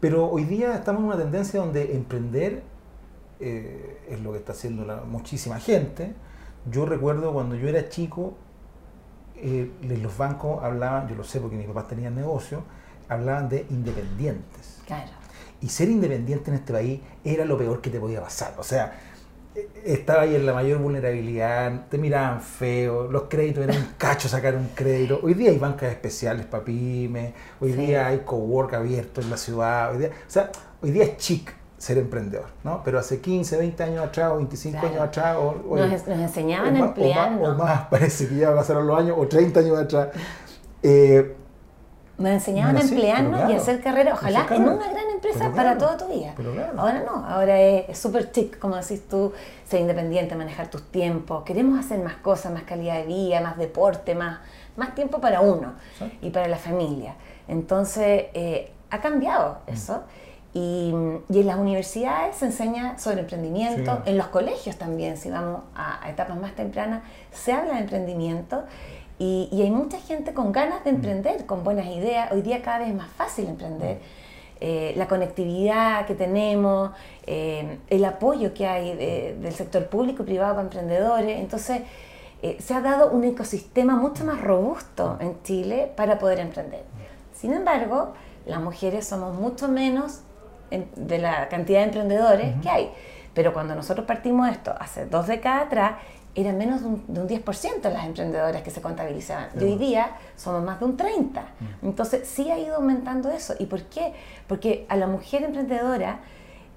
Pero 0.00 0.30
hoy 0.30 0.44
día 0.44 0.74
estamos 0.74 1.00
en 1.00 1.06
una 1.08 1.18
tendencia 1.18 1.60
donde 1.60 1.94
emprender 1.94 2.62
eh, 3.38 4.00
es 4.08 4.20
lo 4.20 4.32
que 4.32 4.38
está 4.38 4.52
haciendo 4.52 4.84
la, 4.84 4.96
muchísima 4.96 5.58
gente. 5.58 6.14
Yo 6.70 6.84
recuerdo 6.84 7.32
cuando 7.32 7.54
yo 7.54 7.68
era 7.68 7.88
chico, 7.88 8.34
eh, 9.36 9.70
los 10.02 10.16
bancos 10.16 10.62
hablaban, 10.62 11.08
yo 11.08 11.14
lo 11.14 11.24
sé 11.24 11.40
porque 11.40 11.56
mis 11.56 11.66
papás 11.66 11.88
tenían 11.88 12.14
negocio, 12.14 12.64
hablaban 13.08 13.48
de 13.48 13.66
independientes. 13.70 14.82
Claro. 14.86 15.10
Y 15.60 15.68
ser 15.68 15.88
independiente 15.88 16.50
en 16.50 16.56
este 16.56 16.72
país 16.72 17.00
era 17.24 17.44
lo 17.44 17.58
peor 17.58 17.80
que 17.80 17.90
te 17.90 18.00
podía 18.00 18.20
pasar. 18.20 18.54
O 18.58 18.62
sea, 18.62 18.98
estaba 19.84 20.22
ahí 20.22 20.34
en 20.34 20.46
la 20.46 20.54
mayor 20.54 20.78
vulnerabilidad, 20.78 21.86
te 21.88 21.98
miraban 21.98 22.40
feo, 22.40 23.10
los 23.10 23.24
créditos 23.24 23.64
eran 23.64 23.76
un 23.78 23.88
cacho 23.98 24.28
sacar 24.28 24.54
un 24.54 24.68
crédito. 24.68 25.20
Hoy 25.22 25.34
día 25.34 25.50
hay 25.50 25.58
bancas 25.58 25.90
especiales 25.90 26.46
para 26.46 26.64
pymes, 26.64 27.32
hoy 27.60 27.72
día 27.72 28.06
hay 28.06 28.20
cowork 28.20 28.74
abierto 28.74 29.20
en 29.20 29.30
la 29.30 29.36
ciudad, 29.36 29.92
hoy 29.92 29.98
día, 29.98 30.08
o 30.08 30.30
sea, 30.30 30.50
hoy 30.82 30.90
día 30.92 31.04
es 31.04 31.16
chic 31.16 31.52
ser 31.78 31.96
emprendedor, 31.96 32.46
¿no? 32.62 32.82
Pero 32.84 32.98
hace 32.98 33.20
15, 33.20 33.56
20 33.56 33.82
años 33.82 34.04
atrás 34.04 34.32
o 34.32 34.36
25 34.36 34.86
años 34.86 35.00
atrás... 35.00 35.36
O, 35.38 35.76
nos, 35.76 36.08
enseñaban 36.08 36.76
a 36.76 36.78
emplear. 36.78 37.38
O, 37.40 37.54
más, 37.54 37.86
parece 37.90 38.28
que 38.28 38.36
ya 38.36 38.54
pasaron 38.54 38.86
los 38.86 38.98
años, 38.98 39.16
o 39.18 39.26
30 39.26 39.60
años 39.60 39.78
atrás. 39.78 40.08
Eh, 40.82 41.36
nos 42.20 42.32
enseñaban 42.32 42.76
a 42.76 42.80
emplearnos 42.80 43.50
y 43.50 43.54
hacer 43.54 43.80
carrera, 43.80 44.12
ojalá 44.12 44.46
en 44.50 44.62
una 44.62 44.90
gran 44.90 45.10
empresa 45.10 45.50
para 45.52 45.78
toda 45.78 45.96
tu 45.96 46.06
vida. 46.06 46.34
Ahora 46.76 47.02
no, 47.04 47.24
ahora 47.26 47.58
es 47.58 47.98
súper 47.98 48.30
chic, 48.30 48.58
como 48.58 48.76
decís 48.76 49.08
tú, 49.08 49.32
ser 49.66 49.80
independiente, 49.80 50.36
manejar 50.36 50.68
tus 50.68 50.82
tiempos. 50.90 51.44
Queremos 51.44 51.78
hacer 51.78 51.98
más 52.00 52.16
cosas, 52.16 52.52
más 52.52 52.64
calidad 52.64 52.96
de 52.96 53.04
vida, 53.04 53.40
más 53.40 53.56
deporte, 53.56 54.14
más, 54.14 54.40
más 54.76 54.94
tiempo 54.94 55.18
para 55.20 55.40
uno 55.40 55.72
y 56.20 56.28
para 56.28 56.46
la 56.46 56.58
familia. 56.58 57.14
Entonces, 57.48 58.26
eh, 58.34 58.70
ha 58.90 59.00
cambiado 59.00 59.58
mm. 59.66 59.72
eso. 59.72 60.02
Y, 60.52 60.92
y, 61.28 61.40
en 61.40 61.46
las 61.46 61.58
universidades 61.58 62.34
se 62.34 62.46
enseña 62.46 62.98
sobre 62.98 63.20
emprendimiento, 63.20 64.02
en 64.04 64.18
los 64.18 64.26
colegios 64.26 64.74
también, 64.76 65.16
si 65.16 65.30
vamos 65.30 65.60
a, 65.76 66.04
a 66.04 66.10
etapas 66.10 66.36
más 66.36 66.56
tempranas, 66.56 67.04
se 67.30 67.52
habla 67.52 67.74
de 67.74 67.80
emprendimiento 67.82 68.64
y, 69.20 69.60
hay 69.60 69.70
mucha 69.70 69.98
gente 69.98 70.32
con 70.32 70.50
ganas 70.50 70.82
de 70.82 70.92
mm. 70.92 70.94
emprender, 70.94 71.46
con 71.46 71.62
buenas 71.62 71.86
ideas. 71.86 72.32
Hoy 72.32 72.40
día 72.40 72.62
cada 72.62 72.78
vez 72.78 72.88
es 72.88 72.94
más 72.94 73.10
fácil 73.10 73.46
emprender. 73.48 73.98
Eh, 74.62 74.94
la 74.96 75.06
conectividad 75.08 76.06
que 76.06 76.14
tenemos, 76.14 76.90
eh, 77.26 77.78
el 77.88 78.04
apoyo 78.06 78.54
que 78.54 78.66
hay 78.66 78.94
del 78.94 79.52
sector 79.52 79.88
público 79.88 80.22
y 80.22 80.26
privado 80.26 80.54
para 80.54 80.64
emprendedores. 80.64 81.38
Entonces, 81.38 81.82
eh, 82.42 82.56
se 82.60 82.72
ha 82.72 82.80
dado 82.80 83.10
un 83.10 83.24
ecosistema 83.24 83.94
mucho 83.94 84.24
más 84.24 84.40
robusto 84.40 85.18
en 85.20 85.42
Chile 85.42 85.92
para 85.94 86.18
poder 86.18 86.40
emprender. 86.40 86.82
Sin 87.34 87.52
embargo, 87.52 88.14
las 88.46 88.60
mujeres 88.62 89.06
somos 89.06 89.34
mucho 89.34 89.68
menos 89.68 90.20
de 90.96 91.18
la 91.18 91.48
cantidad 91.48 91.80
de 91.80 91.84
emprendedores 91.86 92.54
que 92.62 92.70
hay. 92.70 92.90
Pero 93.34 93.52
cuando 93.52 93.74
nosotros 93.74 94.06
partimos 94.06 94.48
esto 94.48 94.74
hace 94.78 95.04
dos 95.06 95.26
décadas 95.26 95.66
atrás, 95.66 95.92
eran 96.34 96.58
menos 96.58 96.82
de 96.82 96.86
un, 96.88 97.04
de 97.08 97.20
un 97.20 97.28
10% 97.28 97.82
las 97.92 98.06
emprendedoras 98.06 98.62
que 98.62 98.70
se 98.70 98.80
contabilizaban. 98.80 99.48
Y 99.58 99.64
hoy 99.64 99.76
día 99.76 100.12
somos 100.36 100.62
más 100.62 100.78
de 100.78 100.86
un 100.86 100.96
30%. 100.96 101.30
Mm. 101.32 101.86
Entonces 101.86 102.28
sí 102.28 102.50
ha 102.50 102.58
ido 102.58 102.76
aumentando 102.76 103.30
eso. 103.30 103.54
¿Y 103.58 103.66
por 103.66 103.82
qué? 103.84 104.14
Porque 104.46 104.86
a 104.88 104.96
la 104.96 105.06
mujer 105.06 105.42
emprendedora... 105.42 106.20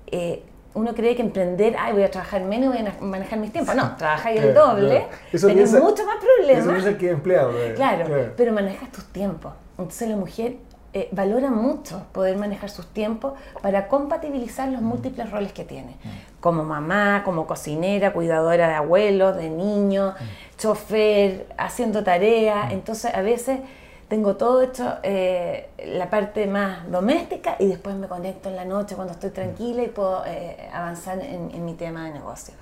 Eh, 0.07 0.43
uno 0.75 0.93
cree 0.95 1.15
que 1.15 1.21
emprender, 1.21 1.75
ay, 1.77 1.93
voy 1.93 2.03
a 2.03 2.09
trabajar 2.09 2.43
menos 2.43 2.75
y 2.75 2.81
voy 2.81 2.87
a 2.87 3.03
manejar 3.03 3.39
mis 3.39 3.51
tiempos. 3.51 3.75
No, 3.75 3.95
trabajas 3.97 4.33
el 4.35 4.53
doble, 4.53 5.05
tienes 5.29 5.71
mucho 5.73 6.05
más 6.05 6.17
problemas. 6.17 6.85
Eso 6.85 6.97
que 6.97 7.11
empleado. 7.11 7.53
claro, 7.75 8.31
pero 8.35 8.51
manejas 8.51 8.91
tus 8.91 9.05
tiempos. 9.05 9.53
Entonces 9.77 10.09
la 10.09 10.15
mujer 10.15 10.57
eh, 10.95 11.09
valora 11.11 11.49
mucho 11.49 12.03
poder 12.11 12.37
manejar 12.37 12.69
sus 12.69 12.85
tiempos 12.85 13.33
para 13.63 13.87
compatibilizar 13.87 14.69
los 14.69 14.81
múltiples 14.81 15.31
roles 15.31 15.51
que 15.51 15.63
tiene. 15.63 15.95
Como 16.39 16.63
mamá, 16.63 17.23
como 17.25 17.47
cocinera, 17.47 18.13
cuidadora 18.13 18.67
de 18.67 18.75
abuelos, 18.75 19.35
de 19.35 19.49
niños, 19.49 20.13
chofer, 20.57 21.47
haciendo 21.57 22.03
tareas. 22.03 22.71
Entonces 22.71 23.11
a 23.13 23.21
veces 23.21 23.59
tengo 24.07 24.35
todo 24.35 24.61
hecho 24.61 24.97
eh, 25.01 25.69
la 25.83 26.11
parte 26.11 26.45
más 26.45 26.87
doméstica 26.91 27.55
y 27.57 27.65
después 27.65 27.95
me 27.95 28.07
conecto 28.07 28.49
en 28.49 28.55
la 28.55 28.65
noche 28.65 28.93
cuando 28.93 29.13
estoy 29.13 29.31
tranquila 29.31 29.81
y 29.81 29.87
puedo 29.87 30.23
eh, 30.27 30.69
avanzar 30.71 31.19
en, 31.19 31.49
en, 31.49 31.65
mi 31.65 31.73
tema 31.73 32.05
de 32.05 32.11
negocio. 32.11 32.53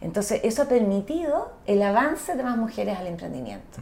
Entonces 0.00 0.40
eso 0.44 0.62
ha 0.62 0.66
permitido 0.66 1.52
el 1.66 1.82
avance 1.82 2.34
de 2.34 2.42
más 2.42 2.56
mujeres 2.56 2.98
al 2.98 3.06
emprendimiento. 3.06 3.80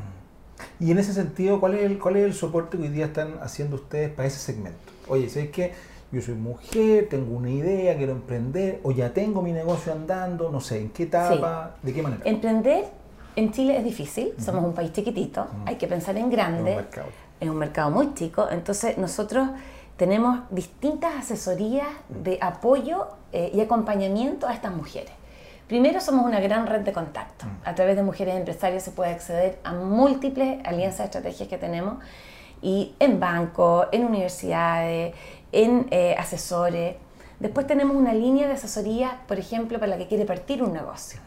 Y 0.81 0.91
en 0.91 0.99
ese 0.99 1.13
sentido, 1.13 1.61
¿cuál 1.61 1.75
es, 1.75 1.85
el, 1.85 1.99
¿cuál 1.99 2.17
es 2.17 2.25
el 2.25 2.35
soporte 2.35 2.77
que 2.77 2.85
hoy 2.85 2.89
día 2.89 3.07
están 3.07 3.39
haciendo 3.43 3.77
ustedes 3.77 4.11
para 4.11 4.29
ese 4.29 4.39
segmento? 4.39 4.79
Oye, 5.09 5.29
¿sabes 5.29 5.51
qué? 5.51 5.73
Yo 6.13 6.23
soy 6.23 6.35
mujer, 6.35 7.09
tengo 7.09 7.37
una 7.37 7.51
idea, 7.51 7.97
quiero 7.97 8.13
emprender, 8.13 8.81
o 8.85 8.93
ya 8.93 9.13
tengo 9.13 9.43
mi 9.43 9.53
negocio 9.53 9.93
andando, 9.93 10.51
no 10.51 10.61
sé, 10.61 10.79
¿en 10.79 10.91
qué 10.91 11.05
etapa? 11.05 11.77
¿De 11.83 11.93
qué 11.93 12.03
manera? 12.03 12.23
Emprender 12.25 12.85
en 13.37 13.51
Chile 13.51 13.77
es 13.77 13.85
difícil, 13.85 14.33
somos 14.39 14.65
un 14.65 14.75
país 14.75 14.93
chiquitito, 14.93 15.47
hay 15.67 15.75
que 15.75 15.89
pensar 15.89 16.17
en 16.17 16.31
grande, 16.31 16.85
es 17.41 17.49
un, 17.49 17.57
mercado 17.57 17.91
muy 17.91 18.15
chico, 18.15 18.47
entonces 18.49 18.97
nosotros 18.97 19.49
tenemos 19.97 20.41
distintas 20.51 21.17
asesorías 21.17 21.89
de 22.09 22.39
apoyo 22.41 23.09
eh, 23.33 23.51
y 23.53 23.61
acompañamiento 23.61 24.47
a 24.47 24.55
estas 24.55 24.73
mujeres. 24.73 25.11
Primero, 25.69 26.01
somos 26.01 26.27
una 26.27 26.41
gran 26.41 26.67
red 26.67 26.81
de 26.81 26.93
contacto. 26.93 27.47
Mm. 27.47 27.69
A 27.69 27.75
través 27.75 27.97
de 27.97 28.03
Mujeres 28.03 28.37
Empresarias 28.37 28.83
se 28.83 28.91
puede 28.91 29.11
acceder 29.11 29.59
a 29.65 29.73
múltiples 29.73 30.59
alianzas 30.65 30.99
de 30.99 31.05
estrategias 31.05 31.49
que 31.49 31.57
tenemos 31.57 31.99
y 32.61 32.95
en 32.99 33.19
bancos, 33.19 33.87
en 33.93 34.05
universidades, 34.05 35.15
en 35.53 35.87
eh, 35.91 36.15
asesores. 36.19 36.97
Después 37.41 37.67
tenemos 37.67 37.97
una 37.97 38.13
línea 38.13 38.47
de 38.47 38.55
asesoría, 38.55 39.21
por 39.27 39.39
ejemplo, 39.39 39.79
para 39.79 39.91
la 39.91 39.99
que 39.99 40.07
quiere 40.07 40.27
partir 40.27 40.63
un 40.63 40.73
negocio, 40.73 41.19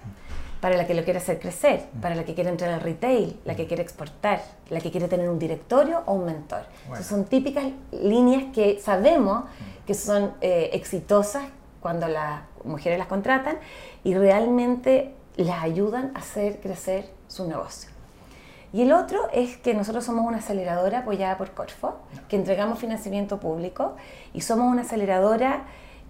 para 0.61 0.77
la 0.77 0.85
que 0.85 0.93
lo 0.93 1.03
quiere 1.03 1.17
hacer 1.17 1.39
crecer, 1.39 1.85
mm. 1.93 1.99
para 1.99 2.13
la 2.13 2.23
que 2.23 2.35
quiere 2.35 2.51
entrar 2.51 2.71
al 2.71 2.81
retail, 2.81 3.39
la 3.43 3.55
que 3.55 3.65
quiere 3.65 3.81
exportar, 3.81 4.43
la 4.69 4.79
que 4.81 4.91
quiere 4.91 5.07
tener 5.07 5.29
un 5.29 5.39
directorio 5.39 6.03
o 6.05 6.13
un 6.13 6.25
mentor. 6.25 6.61
son 7.01 7.25
típicas 7.25 7.65
líneas 7.91 8.43
que 8.53 8.79
sabemos 8.79 9.45
mm. 9.45 9.85
que 9.87 9.93
son 9.95 10.33
eh, 10.41 10.69
exitosas 10.73 11.43
cuando 11.81 12.07
las 12.07 12.41
mujeres 12.63 12.97
las 12.97 13.07
contratan 13.07 13.57
y 14.03 14.15
realmente 14.15 15.13
las 15.35 15.63
ayudan 15.63 16.11
a 16.15 16.19
hacer 16.19 16.59
crecer 16.59 17.09
su 17.27 17.47
negocio. 17.47 17.89
Y 18.73 18.81
el 18.81 18.91
otro 18.91 19.29
es 19.31 19.57
que 19.57 19.73
nosotros 19.73 20.03
somos 20.03 20.25
una 20.25 20.37
aceleradora 20.37 20.99
apoyada 20.99 21.37
por 21.37 21.51
Corfo, 21.51 21.95
que 22.27 22.35
entregamos 22.35 22.79
financiamiento 22.79 23.39
público 23.39 23.95
y 24.33 24.41
somos 24.41 24.71
una 24.71 24.81
aceleradora 24.81 25.63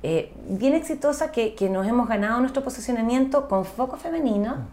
eh, 0.03 0.33
bien 0.47 0.73
exitosa 0.73 1.31
que, 1.31 1.55
nos 1.69 1.87
hemos 1.87 2.07
ganado 2.07 2.39
nuestro 2.39 2.63
posicionamiento 2.63 3.47
con 3.47 3.65
foco 3.65 3.97
femenino 3.97 4.67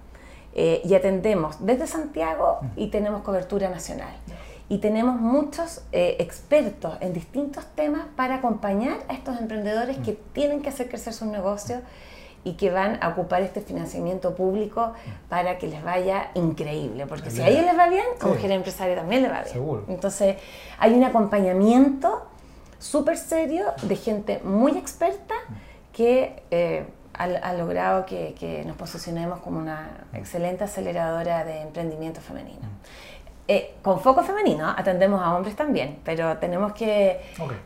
eh, 0.54 0.80
y 0.84 0.94
atendemos 0.94 1.64
desde 1.64 1.86
Santiago 1.86 2.60
y 2.76 2.88
tenemos 2.88 3.22
cobertura 3.22 3.68
nacional. 3.68 4.14
Y 4.74 4.78
tenemos 4.78 5.20
muchos 5.20 5.82
eh, 5.92 6.16
expertos 6.18 6.96
en 7.00 7.12
distintos 7.12 7.64
temas 7.76 8.06
para 8.16 8.34
acompañar 8.34 8.98
a 9.08 9.14
estos 9.14 9.38
emprendedores 9.38 9.98
que 9.98 10.14
mm. 10.14 10.32
tienen 10.32 10.62
que 10.62 10.70
hacer 10.70 10.88
crecer 10.88 11.12
sus 11.12 11.28
negocios 11.28 11.80
y 12.42 12.54
que 12.54 12.72
van 12.72 12.98
a 13.00 13.10
ocupar 13.10 13.42
este 13.42 13.60
financiamiento 13.60 14.34
público 14.34 14.92
para 15.28 15.58
que 15.58 15.68
les 15.68 15.80
vaya 15.84 16.32
increíble. 16.34 17.06
Porque 17.06 17.30
si 17.30 17.40
a 17.40 17.46
ellos 17.50 17.64
les 17.64 17.78
va 17.78 17.86
bien, 17.86 18.04
a 18.20 18.26
mujer 18.26 18.50
empresaria 18.50 18.96
también 18.96 19.22
les 19.22 19.30
va 19.30 19.44
bien. 19.44 19.84
Entonces, 19.86 20.38
hay 20.80 20.92
un 20.92 21.04
acompañamiento 21.04 22.26
súper 22.80 23.16
serio 23.16 23.66
de 23.82 23.94
gente 23.94 24.40
muy 24.42 24.76
experta 24.76 25.34
que 25.92 26.42
eh, 26.50 26.84
ha, 27.14 27.52
logrado 27.52 28.06
que, 28.06 28.64
nos 28.66 28.76
posicionemos 28.76 29.38
como 29.38 29.60
una 29.60 29.88
excelente 30.12 30.64
aceleradora 30.64 31.44
de 31.44 31.60
emprendimiento 31.60 32.20
femenino. 32.20 32.66
Eh, 33.46 33.74
con 33.82 34.00
foco 34.00 34.22
femenino 34.22 34.66
atendemos 34.66 35.20
a 35.20 35.36
hombres 35.36 35.54
también, 35.54 35.98
pero 36.02 36.38
tenemos 36.38 36.72
que, 36.72 37.20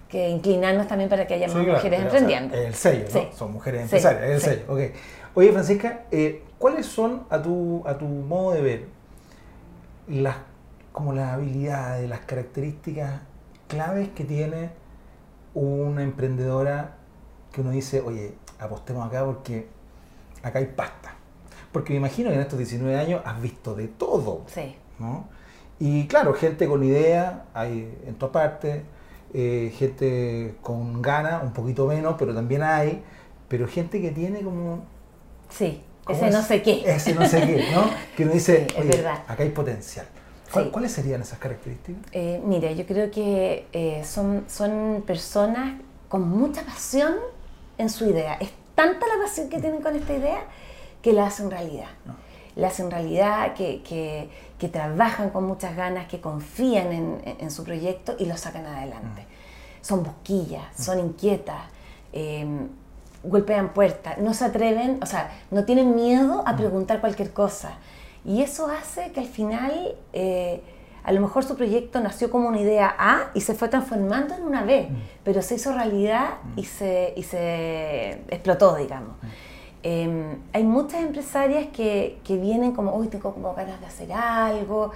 que 0.09 0.29
inclinarnos 0.29 0.89
también 0.89 1.09
para 1.09 1.25
que 1.25 1.35
haya 1.35 1.47
más 1.47 1.57
mujeres 1.57 2.01
emprendiendo. 2.01 2.57
el 2.57 2.75
sello, 2.75 3.07
¿no? 3.15 3.33
Son 3.33 3.53
mujeres 3.53 3.83
empresarias, 3.83 4.23
el 4.25 4.41
sello. 4.41 4.73
Okay. 4.73 4.93
Oye, 5.35 5.53
Francisca, 5.53 6.01
eh, 6.11 6.43
¿cuáles 6.59 6.87
son, 6.87 7.27
a 7.31 7.41
tu, 7.41 7.85
a 7.87 7.97
tu 7.97 8.07
modo 8.07 8.55
de 8.55 8.61
ver, 8.61 8.87
las, 10.09 10.37
como 10.91 11.13
las 11.13 11.35
habilidades, 11.35 12.09
las 12.09 12.21
características 12.21 13.21
claves 13.69 14.09
que 14.09 14.25
tiene 14.25 14.71
una 15.55 16.03
emprendedora 16.03 16.97
que 17.53 17.61
uno 17.61 17.71
dice, 17.71 18.01
oye, 18.01 18.35
apostemos 18.59 19.07
acá 19.07 19.25
porque 19.25 19.69
acá 20.43 20.59
hay 20.59 20.67
pasta? 20.67 21.15
Porque 21.71 21.93
me 21.93 21.99
imagino 21.99 22.31
que 22.31 22.35
en 22.35 22.41
estos 22.41 22.59
19 22.59 22.99
años 22.99 23.23
has 23.25 23.41
visto 23.41 23.77
de 23.77 23.87
todo. 23.87 24.43
Sí. 24.49 24.75
¿no? 24.99 25.29
Y 25.81 26.07
claro, 26.07 26.35
gente 26.35 26.67
con 26.67 26.83
idea 26.83 27.45
hay 27.55 27.97
en 28.07 28.15
todas 28.15 28.33
partes, 28.33 28.83
eh, 29.33 29.73
gente 29.77 30.57
con 30.63 31.01
ganas, 31.03 31.43
un 31.43 31.53
poquito 31.53 31.87
menos, 31.87 32.17
pero 32.19 32.35
también 32.35 32.63
hay, 32.63 33.03
pero 33.49 33.69
gente 33.69 34.01
que 34.01 34.11
tiene 34.11 34.41
como... 34.41 34.85
Sí, 35.51 35.83
ese 36.09 36.31
no 36.31 36.43
sé 36.43 36.63
qué. 36.63 36.83
Ese 36.85 37.15
no 37.15 37.27
sé 37.27 37.41
qué, 37.41 37.71
¿no? 37.73 37.85
Que 38.17 38.25
uno 38.25 38.33
dice, 38.33 38.67
oye, 38.79 39.07
acá 39.07 39.43
hay 39.43 39.51
potencial. 39.51 40.07
¿Cuáles 40.73 40.93
serían 40.93 41.21
esas 41.21 41.39
características? 41.39 42.03
Eh, 42.13 42.41
mira, 42.45 42.73
yo 42.73 42.87
creo 42.87 43.11
que 43.11 43.67
eh, 43.73 44.03
son, 44.05 44.45
son 44.49 45.05
personas 45.07 45.79
con 46.09 46.27
mucha 46.27 46.63
pasión 46.63 47.15
en 47.77 47.91
su 47.91 48.07
idea. 48.07 48.35
Es 48.41 48.51
tanta 48.75 49.07
la 49.07 49.23
pasión 49.23 49.49
que 49.51 49.61
tienen 49.61 49.83
con 49.83 49.95
esta 49.95 50.15
idea 50.15 50.41
que 51.03 51.13
la 51.13 51.27
hacen 51.27 51.51
realidad. 51.51 51.89
La 52.59 52.69
hacen 52.69 52.91
realidad, 52.91 53.55
que, 53.55 53.83
que 53.83 54.29
que 54.59 54.69
trabajan 54.69 55.31
con 55.31 55.45
muchas 55.45 55.77
ganas, 55.77 56.09
que 56.09 56.21
confían 56.21 56.93
en, 56.93 57.51
su 57.51 57.65
proyecto 57.65 58.17
y 58.19 58.27
lo 58.27 58.37
sacan 58.37 58.67
adelante. 58.67 59.23
Mm. 59.23 59.85
Son 59.85 60.03
busquillas, 60.03 60.65
mm. 60.77 60.83
son 60.83 60.99
inquietas, 60.99 61.63
em, 62.13 62.69
golpean 63.23 63.73
puertas, 63.73 64.19
no 64.19 64.35
se 64.35 64.45
atreven, 64.45 64.99
o 65.03 65.07
sea, 65.07 65.31
no 65.51 65.65
tienen 65.65 65.95
miedo 65.95 66.43
a 66.45 66.53
mm. 66.53 66.57
preguntar 66.57 67.01
cualquier 67.01 67.33
cosa. 67.33 67.79
Y 68.25 68.43
eso 68.43 68.67
hace 68.67 69.13
que 69.13 69.21
al 69.21 69.27
final, 69.27 69.95
eh, 70.13 70.61
a 71.05 71.13
lo 71.13 71.21
mejor 71.21 71.45
su 71.45 71.55
proyecto 71.57 72.01
nació 72.01 72.29
como 72.31 72.49
una 72.49 72.61
idea 72.61 72.95
A 72.99 73.31
y 73.35 73.41
se 73.41 73.55
fue 73.55 73.69
transformando 73.69 74.35
en 74.35 74.43
una 74.43 74.65
B, 74.65 74.89
pero 75.23 75.41
se 75.41 75.55
hizo 75.55 75.73
realidad 75.73 76.35
y 76.57 76.65
se, 76.65 77.15
y 77.17 77.23
se 77.23 78.25
explotó, 78.29 78.75
digamos. 78.75 79.15
Em, 79.83 80.39
hay 80.53 80.65
muchas 80.65 81.03
empresarias 81.03 81.69
que, 81.73 82.19
que, 82.25 82.37
vienen 82.37 82.73
como, 82.73 82.95
uy, 82.97 83.09
tengo 83.09 83.33
como 83.33 83.55
ganas 83.55 83.81
de 83.81 83.87
hacer 83.87 84.13
algo, 84.13 84.93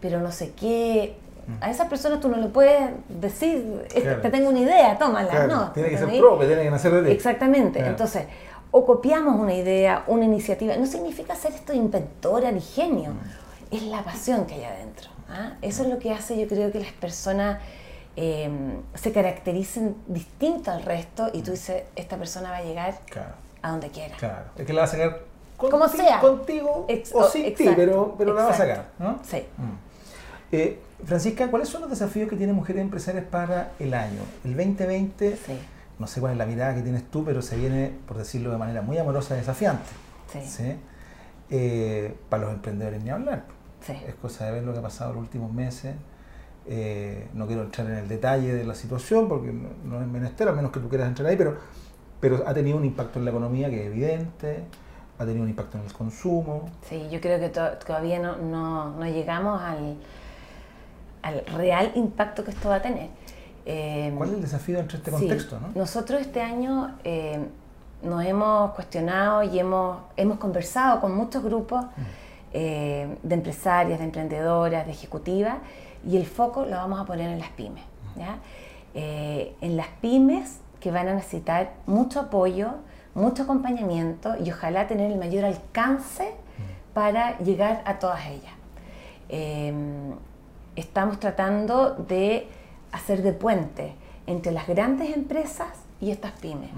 pero 0.00 0.20
no 0.20 0.32
sé 0.32 0.52
qué. 0.52 1.16
A 1.60 1.70
esas 1.70 1.88
personas 1.88 2.20
tú 2.20 2.28
no 2.28 2.36
le 2.36 2.46
puedes 2.48 2.90
decir, 3.08 3.84
te 3.92 4.30
tengo 4.30 4.48
una 4.48 4.60
idea, 4.60 4.96
tómala, 4.96 5.46
no. 5.46 5.72
Tiene 5.72 5.90
que 5.90 5.98
ser 5.98 6.08
propio, 6.08 6.46
tiene 6.46 6.62
que 6.62 6.70
nacer 6.70 6.92
de 6.92 7.02
ti. 7.02 7.10
Exactamente. 7.10 7.80
Entonces, 7.80 8.26
o 8.70 8.86
copiamos 8.86 9.38
una 9.38 9.54
idea, 9.54 10.04
una 10.06 10.24
iniciativa. 10.24 10.76
No 10.76 10.86
significa 10.86 11.34
ser 11.34 11.52
esto 11.52 11.72
inventora 11.72 12.50
ni 12.50 12.60
genio, 12.60 13.10
mm. 13.10 13.74
es 13.74 13.82
la 13.84 14.02
pasión 14.02 14.46
que 14.46 14.54
hay 14.54 14.64
adentro. 14.64 15.10
¿ah? 15.28 15.54
Eso 15.62 15.82
es 15.82 15.88
lo 15.88 15.98
que 15.98 16.10
hace, 16.10 16.40
yo 16.40 16.48
creo 16.48 16.72
que 16.72 16.80
las 16.80 16.92
personas 16.92 17.60
em, 18.16 18.80
se 18.94 19.12
caractericen 19.12 19.96
distinto 20.06 20.70
al 20.70 20.82
resto 20.82 21.28
y 21.32 21.42
tú 21.42 21.50
mm. 21.50 21.54
dices, 21.54 21.82
esta 21.96 22.16
persona 22.16 22.50
va 22.50 22.56
a 22.58 22.62
llegar 22.62 22.94
a 23.62 23.70
donde 23.70 23.88
quiera. 23.90 24.16
Claro, 24.16 24.44
es 24.56 24.66
que 24.66 24.72
la 24.72 24.80
va 24.80 24.84
a 24.86 24.90
sacar 24.90 25.20
Como 25.56 25.88
sea. 25.88 26.20
contigo 26.20 26.86
o 27.14 27.24
sin 27.24 27.54
ti, 27.54 27.68
pero, 27.76 28.14
pero 28.18 28.34
la 28.34 28.44
va 28.44 28.50
a 28.50 28.54
sacar. 28.54 28.90
¿no? 28.98 29.20
Sí. 29.24 29.38
Mm. 29.56 29.92
Eh, 30.54 30.78
Francisca, 31.04 31.50
¿cuáles 31.50 31.68
son 31.68 31.80
los 31.80 31.90
desafíos 31.90 32.28
que 32.28 32.36
tienen 32.36 32.54
mujeres 32.54 32.82
empresarias 32.82 33.24
para 33.24 33.72
el 33.78 33.94
año? 33.94 34.20
El 34.44 34.56
2020, 34.56 35.36
sí. 35.36 35.58
no 35.98 36.06
sé 36.06 36.20
cuál 36.20 36.32
es 36.32 36.38
la 36.38 36.46
mirada 36.46 36.74
que 36.74 36.82
tienes 36.82 37.10
tú, 37.10 37.24
pero 37.24 37.42
se 37.42 37.56
viene, 37.56 37.92
por 38.06 38.18
decirlo 38.18 38.50
de 38.50 38.58
manera 38.58 38.82
muy 38.82 38.98
amorosa, 38.98 39.34
desafiante. 39.34 39.90
Sí. 40.46 40.76
Eh, 41.50 42.14
para 42.28 42.44
los 42.44 42.52
emprendedores 42.54 43.02
ni 43.02 43.10
hablar. 43.10 43.44
Sí. 43.86 43.92
Es 44.06 44.14
cosa 44.14 44.46
de 44.46 44.52
ver 44.52 44.62
lo 44.62 44.72
que 44.72 44.78
ha 44.78 44.82
pasado 44.82 45.10
en 45.10 45.16
los 45.16 45.24
últimos 45.24 45.52
meses. 45.52 45.94
Eh, 46.66 47.28
no 47.34 47.46
quiero 47.46 47.62
entrar 47.62 47.88
en 47.88 47.96
el 47.96 48.08
detalle 48.08 48.54
de 48.54 48.64
la 48.64 48.74
situación 48.74 49.28
porque 49.28 49.52
no, 49.52 49.68
no 49.84 50.00
es 50.00 50.06
menester, 50.06 50.48
a 50.48 50.52
menos 50.52 50.70
que 50.70 50.80
tú 50.80 50.88
quieras 50.88 51.08
entrar 51.08 51.28
ahí, 51.28 51.36
pero 51.36 51.56
pero 52.22 52.44
ha 52.46 52.54
tenido 52.54 52.76
un 52.76 52.84
impacto 52.84 53.18
en 53.18 53.24
la 53.24 53.32
economía 53.32 53.68
que 53.68 53.80
es 53.80 53.86
evidente, 53.88 54.62
ha 55.18 55.24
tenido 55.24 55.42
un 55.42 55.48
impacto 55.48 55.76
en 55.76 55.84
el 55.84 55.92
consumo. 55.92 56.70
Sí, 56.88 57.08
yo 57.10 57.20
creo 57.20 57.40
que 57.40 57.48
todavía 57.48 58.20
no, 58.20 58.36
no, 58.36 59.04
llegamos 59.06 59.60
al, 59.60 59.96
al, 61.22 61.44
real 61.46 61.90
impacto 61.96 62.44
que 62.44 62.52
esto 62.52 62.68
va 62.68 62.76
a 62.76 62.82
tener. 62.82 63.08
Eh, 63.66 64.14
¿Cuál 64.16 64.28
es 64.28 64.34
el 64.36 64.42
desafío 64.42 64.78
entre 64.78 64.98
este 64.98 65.10
contexto? 65.10 65.58
Nosotros 65.74 66.20
este 66.20 66.40
año 66.40 66.96
eh, 67.02 67.44
nos 68.04 68.24
hemos 68.24 68.70
cuestionado 68.74 69.42
y 69.42 69.58
hemos, 69.58 69.98
hemos 70.16 70.38
conversado 70.38 71.00
con 71.00 71.16
muchos 71.16 71.42
grupos 71.42 71.84
eh, 72.52 73.16
de 73.20 73.34
empresarias, 73.34 73.98
de 73.98 74.04
emprendedoras, 74.04 74.86
de 74.86 74.92
ejecutivas, 74.92 75.56
y 76.06 76.16
el 76.16 76.26
foco 76.26 76.66
lo 76.66 76.76
vamos 76.76 77.00
a 77.00 77.04
poner 77.04 77.30
en 77.30 77.40
las 77.40 77.50
pymes. 77.50 77.82
¿ya? 78.16 78.38
en 78.94 79.76
las 79.76 79.88
pymes 80.02 80.60
que 80.82 80.90
van 80.90 81.08
a 81.08 81.14
necesitar 81.14 81.74
mucho 81.86 82.20
apoyo, 82.20 82.72
mucho 83.14 83.44
acompañamiento 83.44 84.34
y 84.44 84.50
ojalá 84.50 84.88
tener 84.88 85.12
el 85.12 85.18
mayor 85.18 85.44
alcance 85.44 86.34
para 86.92 87.38
llegar 87.38 87.82
a 87.86 87.98
todas 87.98 88.26
ellas. 88.26 88.52
Em, 89.28 90.12
estamos 90.74 91.20
tratando 91.20 91.94
de 91.94 92.48
hacer 92.90 93.22
de 93.22 93.32
puente 93.32 93.94
entre 94.26 94.50
las 94.52 94.66
grandes 94.66 95.16
empresas 95.16 95.68
y 96.00 96.10
estas 96.10 96.32
pymes. 96.32 96.70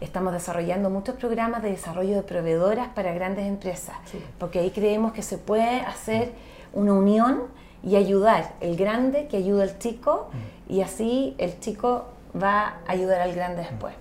Estamos 0.00 0.32
desarrollando 0.32 0.88
muchos 0.88 1.16
programas 1.16 1.62
de 1.62 1.70
desarrollo 1.70 2.16
de 2.16 2.22
proveedoras 2.22 2.88
para 2.88 3.12
grandes 3.12 3.46
empresas, 3.46 3.96
porque 4.38 4.60
ahí 4.60 4.70
creemos 4.70 5.12
que 5.12 5.22
se 5.22 5.36
puede 5.36 5.82
hacer 5.82 6.32
una 6.72 6.94
unión 6.94 7.42
y 7.82 7.96
ayudar 7.96 8.54
el 8.60 8.76
grande 8.76 9.26
que 9.28 9.36
ayuda 9.36 9.64
al 9.64 9.78
chico 9.78 10.30
y 10.68 10.80
así 10.80 11.34
el 11.38 11.60
chico 11.60 12.06
va 12.34 12.78
a 12.86 12.92
ayudar 12.92 13.20
al 13.20 13.34
grande 13.34 13.62
después. 13.62 13.94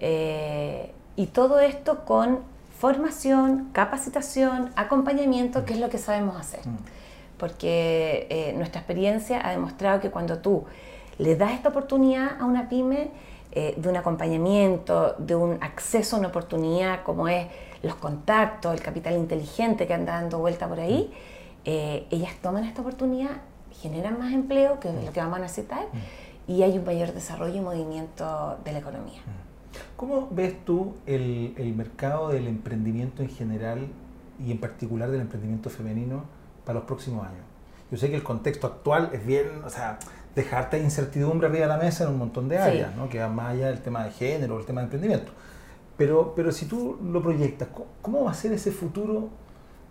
Eh, 0.00 0.92
y 1.16 1.26
todo 1.26 1.60
esto 1.60 2.04
con 2.04 2.40
formación, 2.78 3.70
capacitación, 3.72 4.70
acompañamiento, 4.74 5.64
que 5.64 5.74
es 5.74 5.80
lo 5.80 5.88
que 5.88 5.98
sabemos 5.98 6.36
hacer. 6.36 6.66
Mm. 6.66 6.76
Porque 7.38 8.26
eh, 8.30 8.52
nuestra 8.56 8.80
experiencia 8.80 9.46
ha 9.46 9.50
demostrado 9.50 10.00
que 10.00 10.10
cuando 10.10 10.38
tú 10.38 10.64
le 11.18 11.36
das 11.36 11.52
esta 11.52 11.68
oportunidad 11.68 12.40
a 12.40 12.44
una 12.44 12.68
pyme, 12.68 13.10
eh, 13.52 13.74
de 13.76 13.88
un 13.88 13.96
acompañamiento, 13.96 15.14
de 15.18 15.34
un 15.34 15.58
acceso 15.60 16.16
a 16.16 16.18
una 16.18 16.28
oportunidad 16.28 17.02
como 17.02 17.28
es 17.28 17.46
los 17.82 17.94
contactos, 17.96 18.72
el 18.72 18.80
capital 18.80 19.14
inteligente 19.14 19.86
que 19.86 19.92
anda 19.92 20.14
dando 20.14 20.38
vuelta 20.38 20.66
por 20.68 20.80
ahí, 20.80 21.12
mm. 21.64 22.14
ellas 22.14 22.32
toman 22.40 22.64
esta 22.64 22.80
oportunidad, 22.80 23.30
generan 23.80 24.18
más 24.18 24.32
empleo, 24.32 24.80
que 24.80 24.88
es 24.88 25.04
lo 25.04 25.12
que 25.12 25.20
vamos 25.20 25.38
a 25.38 25.42
necesitar, 25.42 25.84
mm 25.92 26.31
y 26.46 26.62
hay 26.62 26.78
un 26.78 26.84
mayor 26.84 27.12
desarrollo 27.12 27.54
y 27.54 27.60
movimiento 27.60 28.58
de 28.64 28.72
la 28.72 28.78
economía. 28.78 29.20
¿Cómo 29.96 30.28
ves 30.30 30.64
tú 30.64 30.94
el, 31.06 31.54
el, 31.56 31.74
mercado 31.74 32.28
del 32.28 32.46
emprendimiento 32.46 33.22
en 33.22 33.28
general 33.28 33.86
y 34.44 34.50
en 34.50 34.58
particular 34.58 35.10
del 35.10 35.22
emprendimiento 35.22 35.70
femenino 35.70 36.24
para 36.64 36.80
los 36.80 36.86
próximos 36.86 37.26
años? 37.26 37.44
Yo 37.90 37.96
sé 37.96 38.10
que 38.10 38.16
el 38.16 38.22
contexto 38.22 38.66
actual 38.66 39.10
es 39.12 39.24
bien, 39.24 39.62
o 39.64 39.70
sea, 39.70 39.98
dejarte 40.34 40.78
incertidumbre 40.78 41.48
arriba 41.48 41.66
de 41.66 41.68
la 41.68 41.76
mesa 41.76 42.04
en 42.04 42.10
un 42.10 42.18
montón 42.18 42.48
de 42.48 42.58
áreas, 42.58 42.94
¿no? 42.96 43.08
que 43.08 43.18
va 43.18 43.28
más 43.28 43.52
allá 43.52 43.68
del 43.68 43.80
tema 43.80 44.04
de 44.04 44.10
género, 44.10 44.58
el 44.58 44.64
tema 44.64 44.80
de 44.80 44.86
emprendimiento. 44.86 45.32
Pero, 45.96 46.32
pero 46.34 46.52
si 46.52 46.66
tú 46.66 46.98
lo 47.02 47.22
proyectas, 47.22 47.68
¿cómo 48.00 48.24
va 48.24 48.30
a 48.30 48.34
ser 48.34 48.52
ese 48.52 48.72
futuro 48.72 49.28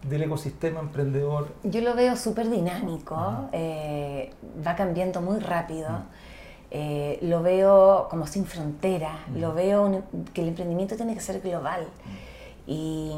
del 0.10 0.24
ecosistema 0.24 0.80
emprendedor? 0.80 1.50
Yo 1.64 1.82
lo 1.82 1.94
veo 1.96 2.16
súper 2.16 2.50
dinámico, 2.50 3.50
eh, 3.52 4.34
va 4.66 4.76
cambiando 4.76 5.22
muy 5.22 5.40
rápido. 5.40 5.90
Eh, 6.72 7.20
lo 7.22 7.44
veo 7.44 8.08
como 8.10 8.26
sin 8.28 8.46
frontera, 8.46 9.26
lo 9.36 9.54
veo 9.54 10.04
que 10.34 10.42
el 10.42 10.48
emprendimiento 10.50 10.96
tiene 10.96 11.14
que 11.14 11.20
ser 11.20 11.42
global. 11.42 11.88
Y, 12.66 13.12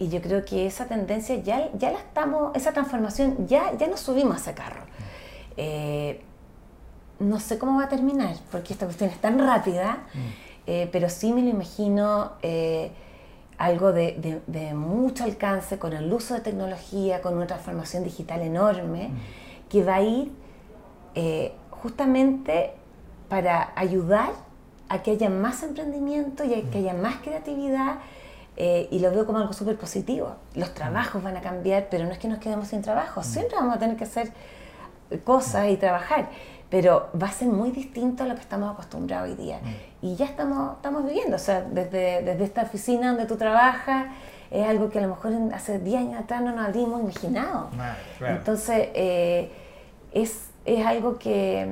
yo 0.00 0.22
creo 0.22 0.44
que 0.44 0.66
esa 0.66 0.86
tendencia 0.86 1.36
ya, 1.36 1.70
ya 1.74 1.90
la 1.90 1.98
estamos, 1.98 2.56
esa 2.56 2.72
transformación, 2.72 3.46
ya, 3.46 3.76
ya 3.76 3.86
nos 3.88 4.00
subimos 4.00 4.36
a 4.36 4.40
ese 4.40 4.54
carro. 4.54 4.82
Eh, 5.56 6.22
no 7.18 7.40
sé 7.40 7.58
cómo 7.58 7.78
va 7.78 7.84
a 7.84 7.88
terminar, 7.88 8.36
porque 8.50 8.72
esta 8.72 8.86
cuestión 8.86 9.10
es 9.10 9.18
tan 9.18 9.38
rápida, 9.38 10.06
pero 10.66 11.08
sí 11.08 11.32
me 11.32 11.42
lo 11.42 11.48
imagino 11.48 12.32
algo 13.58 13.92
de, 13.92 14.72
mucho 14.74 15.24
alcance, 15.24 15.78
con 15.78 15.92
el 15.92 16.12
uso 16.12 16.34
de 16.34 16.40
tecnología, 16.40 17.22
con 17.22 17.34
una 17.34 17.46
transformación 17.46 18.04
digital 18.04 18.42
enorme, 18.42 19.08
mm. 19.08 19.68
que 19.68 19.82
va 19.82 19.96
a 19.96 20.02
ir 20.02 20.32
eh, 21.14 21.52
justamente 21.70 22.72
para 23.28 23.72
ayudar 23.76 24.30
a 24.88 25.02
que 25.02 25.12
haya 25.12 25.28
más 25.28 25.62
emprendimiento 25.62 26.44
y 26.44 26.54
a 26.54 26.70
que 26.70 26.78
haya 26.78 26.94
más 26.94 27.16
creatividad. 27.16 27.96
Eh, 28.56 28.88
y 28.90 29.00
lo 29.00 29.10
veo 29.10 29.26
como 29.26 29.38
algo 29.38 29.52
súper 29.52 29.76
positivo. 29.76 30.36
Los 30.54 30.72
trabajos 30.72 31.22
van 31.22 31.36
a 31.36 31.42
cambiar, 31.42 31.88
pero 31.90 32.04
no 32.04 32.12
es 32.12 32.18
que 32.18 32.28
nos 32.28 32.38
quedemos 32.38 32.68
sin 32.68 32.82
trabajo, 32.82 33.22
siempre 33.22 33.56
vamos 33.56 33.76
a 33.76 33.78
tener 33.78 33.96
que 33.96 34.04
hacer 34.04 34.32
cosas 35.24 35.68
y 35.68 35.76
trabajar 35.76 36.28
pero 36.68 37.10
va 37.20 37.28
a 37.28 37.32
ser 37.32 37.48
muy 37.48 37.70
distinto 37.70 38.24
a 38.24 38.26
lo 38.26 38.34
que 38.34 38.40
estamos 38.40 38.72
acostumbrados 38.72 39.30
hoy 39.30 39.36
día. 39.36 39.60
Y 40.02 40.16
ya 40.16 40.26
estamos, 40.26 40.76
estamos 40.76 41.04
viviendo, 41.04 41.36
o 41.36 41.38
sea, 41.38 41.62
desde, 41.62 42.22
desde 42.22 42.44
esta 42.44 42.62
oficina 42.62 43.08
donde 43.08 43.26
tú 43.26 43.36
trabajas, 43.36 44.06
es 44.50 44.66
algo 44.66 44.90
que 44.90 44.98
a 44.98 45.02
lo 45.02 45.08
mejor 45.08 45.32
hace 45.54 45.78
10 45.78 46.00
años 46.00 46.20
atrás 46.20 46.42
no 46.42 46.52
nos 46.52 46.66
habríamos 46.66 47.00
imaginado. 47.02 47.70
Entonces, 48.20 48.88
eh, 48.94 49.52
es, 50.12 50.48
es, 50.64 50.84
algo 50.84 51.18
que, 51.18 51.68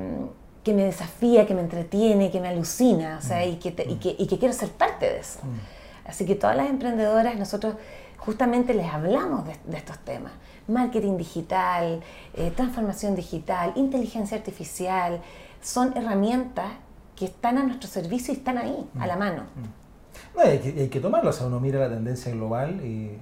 que, 0.65 0.73
me 0.73 0.83
desafía, 0.83 1.45
que 1.47 1.53
me 1.53 1.61
entretiene, 1.61 2.29
que 2.31 2.41
me 2.41 2.49
alucina, 2.49 3.19
o 3.19 3.25
sea, 3.25 3.45
mm. 3.45 3.49
y, 3.49 3.55
que 3.55 3.69
y, 3.87 3.95
que, 3.95 4.15
y, 4.17 4.27
que 4.27 4.37
quiero 4.37 4.53
ser 4.53 4.69
parte 4.69 5.05
de 5.05 5.19
eso. 5.19 5.39
Mm. 5.43 6.09
Así 6.09 6.25
que 6.25 6.35
todas 6.35 6.57
las 6.57 6.69
emprendedoras, 6.69 7.37
nosotros 7.37 7.75
justamente 8.17 8.73
les 8.73 8.91
hablamos 8.91 9.45
de, 9.45 9.55
de 9.65 9.77
estos 9.77 9.97
temas 9.99 10.33
marketing 10.67 11.17
digital, 11.17 12.01
eh, 12.33 12.51
transformación 12.55 13.15
digital, 13.15 13.73
inteligencia 13.75 14.37
artificial, 14.37 15.21
son 15.61 15.95
herramientas 15.95 16.71
que 17.15 17.25
están 17.25 17.57
a 17.57 17.63
nuestro 17.63 17.89
servicio 17.89 18.33
y 18.33 18.37
están 18.37 18.57
ahí, 18.57 18.89
a 18.99 19.07
la 19.07 19.15
mm. 19.15 19.19
mano. 19.19 19.43
Mm. 19.43 20.37
No, 20.37 20.41
hay, 20.41 20.59
que, 20.59 20.69
hay 20.81 20.89
que 20.89 20.99
tomarlo, 20.99 21.29
o 21.29 21.33
sea, 21.33 21.47
uno 21.47 21.59
mira 21.59 21.79
la 21.79 21.89
tendencia 21.89 22.31
global 22.31 22.81
y 22.83 23.17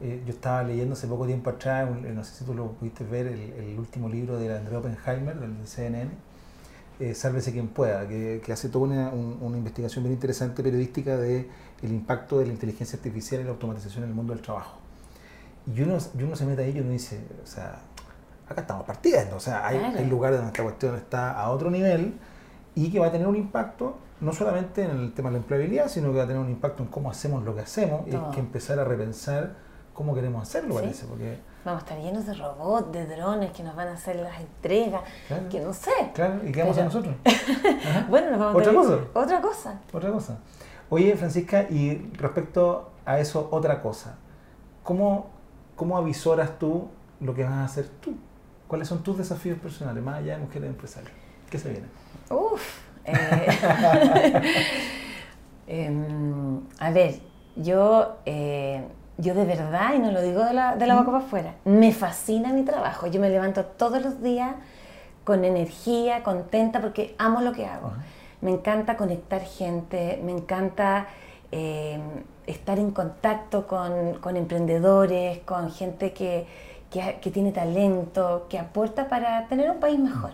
eh, 0.00 0.22
yo 0.26 0.32
estaba 0.32 0.62
leyendo 0.62 0.94
hace 0.94 1.06
poco 1.06 1.26
tiempo 1.26 1.50
atrás, 1.50 1.88
no 1.90 2.24
sé 2.24 2.34
si 2.34 2.44
tú 2.44 2.54
lo 2.54 2.72
pudiste 2.72 3.04
ver, 3.04 3.26
el, 3.28 3.78
último 3.78 4.08
libro 4.08 4.38
de 4.38 4.54
André 4.54 4.76
Oppenheimer, 4.76 5.38
del 5.38 5.66
CNN, 5.66 6.10
eh, 7.02 7.14
Sálvese 7.14 7.52
quien 7.52 7.68
pueda, 7.68 8.06
que, 8.06 8.40
hace 8.52 8.68
toda 8.68 8.84
una, 8.84 9.10
una, 9.10 9.56
investigación 9.56 10.04
bien 10.04 10.14
interesante 10.14 10.62
periodística 10.62 11.16
de 11.16 11.48
el 11.82 11.90
impacto 11.90 12.38
de 12.38 12.46
la 12.46 12.52
inteligencia 12.52 12.96
artificial 12.96 13.40
y 13.40 13.44
la 13.44 13.50
automatización 13.50 14.04
en 14.04 14.10
el 14.10 14.14
mundo 14.14 14.32
del 14.32 14.42
trabajo. 14.42 14.78
Y 15.66 15.80
uno, 15.82 15.98
uno 16.14 16.36
se 16.36 16.46
mete 16.46 16.62
ahí 16.62 16.76
y 16.76 16.80
uno 16.80 16.90
dice, 16.90 17.20
o 17.42 17.46
sea, 17.46 17.80
acá 18.48 18.60
estamos 18.60 18.84
partiendo, 18.84 19.36
o 19.36 19.40
sea, 19.40 19.66
hay, 19.66 19.78
hay 19.78 20.06
lugares 20.06 20.38
donde 20.38 20.52
esta 20.52 20.62
cuestión 20.62 20.94
está 20.94 21.32
a 21.32 21.50
otro 21.50 21.70
nivel 21.70 22.14
y 22.74 22.90
que 22.90 22.98
va 22.98 23.08
a 23.08 23.12
tener 23.12 23.26
un 23.26 23.36
impacto 23.36 23.96
no 24.20 24.32
solamente 24.32 24.84
en 24.84 24.90
el 24.92 25.12
tema 25.12 25.30
de 25.30 25.34
la 25.34 25.38
empleabilidad, 25.38 25.88
sino 25.88 26.12
que 26.12 26.18
va 26.18 26.24
a 26.24 26.26
tener 26.28 26.40
un 26.40 26.50
impacto 26.50 26.84
en 26.84 26.88
cómo 26.88 27.10
hacemos 27.10 27.42
lo 27.42 27.54
que 27.56 27.62
hacemos 27.62 28.06
y 28.06 28.14
hay 28.14 28.30
que 28.32 28.38
empezar 28.38 28.78
a 28.78 28.84
repensar 28.84 29.56
cómo 29.92 30.14
queremos 30.14 30.42
hacerlo, 30.42 30.74
parece, 30.74 31.06
porque... 31.06 31.38
Vamos 31.64 31.82
a 31.82 31.84
estar 31.84 32.02
llenos 32.02 32.26
de 32.26 32.34
robots, 32.34 32.92
de 32.92 33.06
drones 33.06 33.52
que 33.52 33.62
nos 33.62 33.76
van 33.76 33.88
a 33.88 33.92
hacer 33.92 34.16
las 34.16 34.40
entregas, 34.40 35.02
que 35.50 35.60
no 35.60 35.72
sé. 35.72 35.92
Claro, 36.12 36.40
¿y 36.44 36.50
qué 36.50 36.62
vamos 36.62 36.78
a 36.78 36.84
nosotros? 36.84 37.14
bueno, 38.08 38.30
nos 38.30 38.40
vamos 38.40 38.56
¿Otra 38.56 38.74
cosa? 38.74 38.98
Otra 39.14 39.40
cosa. 39.40 39.80
Otra 39.92 40.10
cosa. 40.10 40.38
Oye, 40.90 41.16
Francisca, 41.16 41.62
y 41.70 42.10
respecto 42.14 42.90
a 43.06 43.20
eso, 43.20 43.48
otra 43.52 43.80
cosa. 43.80 44.16
¿Cómo 44.82 45.30
¿cómo 45.76 45.96
avisoras 45.96 46.58
tú 46.60 46.88
lo 47.20 47.34
que 47.34 47.42
vas 47.42 47.54
a 47.54 47.64
hacer 47.64 47.88
tú? 48.00 48.14
¿Cuáles 48.68 48.86
son 48.86 49.02
tus 49.02 49.18
desafíos 49.18 49.58
personales, 49.58 50.02
más 50.02 50.20
allá 50.20 50.36
de 50.36 50.44
mujeres 50.44 50.68
empresarias? 50.68 51.12
¿Qué 51.50 51.58
se 51.58 51.70
viene? 51.70 51.86
Uf. 52.30 52.78
Eh, 53.04 53.12
em, 55.66 56.60
a 56.78 56.90
ver, 56.92 57.20
yo, 57.56 58.18
eh, 58.24 58.86
yo 59.22 59.34
de 59.34 59.44
verdad, 59.44 59.94
y 59.94 60.00
no 60.00 60.10
lo 60.10 60.20
digo 60.20 60.44
de 60.44 60.52
la, 60.52 60.76
de 60.76 60.86
la 60.86 60.96
boca 60.96 61.12
para 61.12 61.24
afuera, 61.24 61.54
me 61.64 61.92
fascina 61.92 62.52
mi 62.52 62.64
trabajo. 62.64 63.06
Yo 63.06 63.20
me 63.20 63.30
levanto 63.30 63.64
todos 63.64 64.02
los 64.02 64.20
días 64.20 64.56
con 65.24 65.44
energía, 65.44 66.22
contenta, 66.24 66.80
porque 66.80 67.14
amo 67.18 67.40
lo 67.40 67.52
que 67.52 67.64
hago. 67.66 67.92
Me 68.40 68.50
encanta 68.50 68.96
conectar 68.96 69.40
gente, 69.42 70.20
me 70.24 70.32
encanta 70.32 71.06
eh, 71.52 72.00
estar 72.46 72.80
en 72.80 72.90
contacto 72.90 73.68
con, 73.68 74.36
emprendedores, 74.36 75.38
con 75.44 75.70
gente 75.70 76.12
que, 76.12 76.46
tiene 77.32 77.52
talento, 77.52 78.46
que 78.50 78.58
aporta 78.58 79.08
para 79.08 79.46
tener 79.46 79.70
un 79.70 79.78
país 79.78 80.00
mejor. 80.00 80.32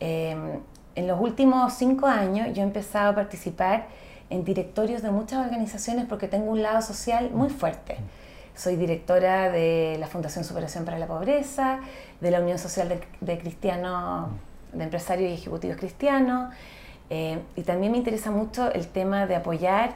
Eh, 0.00 0.60
en 0.94 1.06
los 1.08 1.20
últimos 1.20 1.72
cinco 1.72 2.06
años 2.06 2.48
yo 2.52 2.62
he 2.62 2.64
empezado 2.64 3.12
a 3.12 3.14
participar 3.14 3.86
en 4.34 4.44
directorios 4.44 5.00
de 5.02 5.10
muchas 5.10 5.44
organizaciones 5.44 6.06
porque 6.06 6.26
tengo 6.26 6.50
un 6.50 6.60
lado 6.60 6.82
social 6.82 7.30
muy 7.32 7.50
fuerte. 7.50 7.96
Soy 8.56 8.74
directora 8.74 9.50
de 9.50 9.96
la 10.00 10.08
Fundación 10.08 10.44
Superación 10.44 10.84
para 10.84 10.98
la 10.98 11.06
Pobreza, 11.06 11.78
de 12.20 12.30
la 12.32 12.40
Unión 12.40 12.58
Social 12.58 13.00
de, 13.20 13.38
Cristianos, 13.38 14.30
de 14.72 14.84
Empresarios 14.84 15.30
y 15.30 15.34
Ejecutivos 15.34 15.76
Cristianos, 15.76 16.52
eh, 17.10 17.38
y 17.54 17.62
también 17.62 17.92
me 17.92 17.98
interesa 17.98 18.32
mucho 18.32 18.72
el 18.72 18.88
tema 18.88 19.26
de 19.26 19.36
apoyar 19.36 19.94